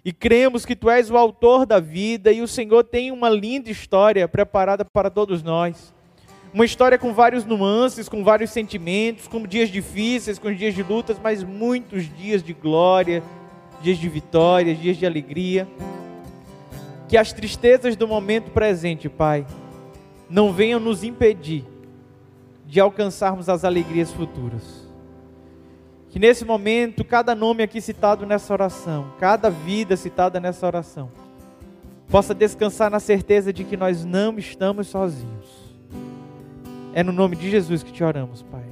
E 0.05 0.13
cremos 0.13 0.65
que 0.65 0.73
Tu 0.73 0.89
és 0.89 1.12
o 1.12 1.17
autor 1.17 1.65
da 1.65 1.77
vida 1.77 2.31
e 2.31 2.41
o 2.41 2.47
Senhor 2.47 2.86
tem 2.86 3.12
uma 3.12 3.29
linda 3.29 3.69
história 3.69 4.25
preparada 4.25 4.86
para 4.86 5.10
todos 5.10 5.43
nós. 5.43 5.93
Uma 6.53 6.63
história 6.63 6.97
com 6.97 7.13
vários 7.13 7.43
nuances, 7.43 8.07
com 8.07 8.23
vários 8.23 8.49
sentimentos, 8.49 9.27
com 9.27 9.45
dias 9.45 9.67
difíceis, 9.67 10.39
com 10.39 10.53
dias 10.53 10.73
de 10.73 10.84
lutas, 10.84 11.19
mas 11.21 11.43
muitos 11.43 12.05
dias 12.15 12.41
de 12.41 12.53
glória, 12.53 13.21
dias 13.81 13.97
de 13.97 14.07
vitória, 14.07 14.73
dias 14.73 14.95
de 14.95 15.05
alegria. 15.05 15.67
Que 17.12 17.17
as 17.17 17.34
tristezas 17.34 17.97
do 17.97 18.08
momento 18.08 18.52
presente, 18.52 19.10
Pai, 19.10 19.45
não 20.30 20.54
venham 20.54 20.80
nos 20.80 21.04
impedir 21.04 21.65
de 22.65 22.80
alcançarmos 22.80 23.50
as 23.50 23.65
alegrias 23.65 24.10
futuras. 24.12 24.88
Que 26.08 26.17
nesse 26.17 26.45
momento, 26.45 27.04
cada 27.04 27.36
nome 27.36 27.63
aqui 27.63 27.82
citado 27.82 28.26
nessa 28.26 28.54
oração, 28.54 29.08
cada 29.19 29.50
vida 29.50 29.97
citada 29.97 30.39
nessa 30.39 30.65
oração, 30.65 31.12
possa 32.08 32.34
descansar 32.34 32.89
na 32.89 33.02
certeza 33.02 33.52
de 33.52 33.65
que 33.65 33.76
nós 33.76 34.06
não 34.06 34.39
estamos 34.39 34.88
sozinhos. 34.88 35.76
É 36.93 37.04
no 37.04 37.12
nome 37.12 37.36
de 37.36 37.52
Jesus 37.52 37.84
que 37.84 37.91
te 37.91 38.06
oramos, 38.06 38.41
Pai. 38.43 38.69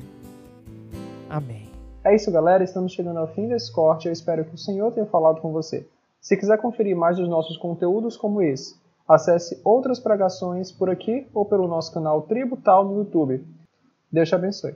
Amém. 1.30 1.70
É 2.06 2.16
isso, 2.16 2.32
galera. 2.32 2.64
Estamos 2.64 2.94
chegando 2.94 3.20
ao 3.20 3.28
fim 3.28 3.50
desse 3.50 3.70
corte. 3.70 4.08
Eu 4.08 4.14
espero 4.14 4.46
que 4.46 4.56
o 4.56 4.58
Senhor 4.58 4.94
tenha 4.94 5.08
falado 5.08 5.42
com 5.42 5.52
você. 5.52 5.86
Se 6.20 6.36
quiser 6.38 6.58
conferir 6.58 6.96
mais 6.96 7.18
dos 7.18 7.30
nossos 7.30 7.58
conteúdos 7.58 8.18
como 8.18 8.42
esse, 8.42 8.76
acesse 9.08 9.60
outras 9.64 10.00
pregações 10.00 10.72
por 10.72 10.90
aqui 10.90 11.28
ou 11.34 11.46
pelo 11.46 11.68
nosso 11.68 11.94
canal 11.94 12.22
Tributal 12.24 12.86
no 12.86 12.98
YouTube. 12.98 13.46
Deus 14.12 14.28
te 14.28 14.36
abençoe. 14.36 14.76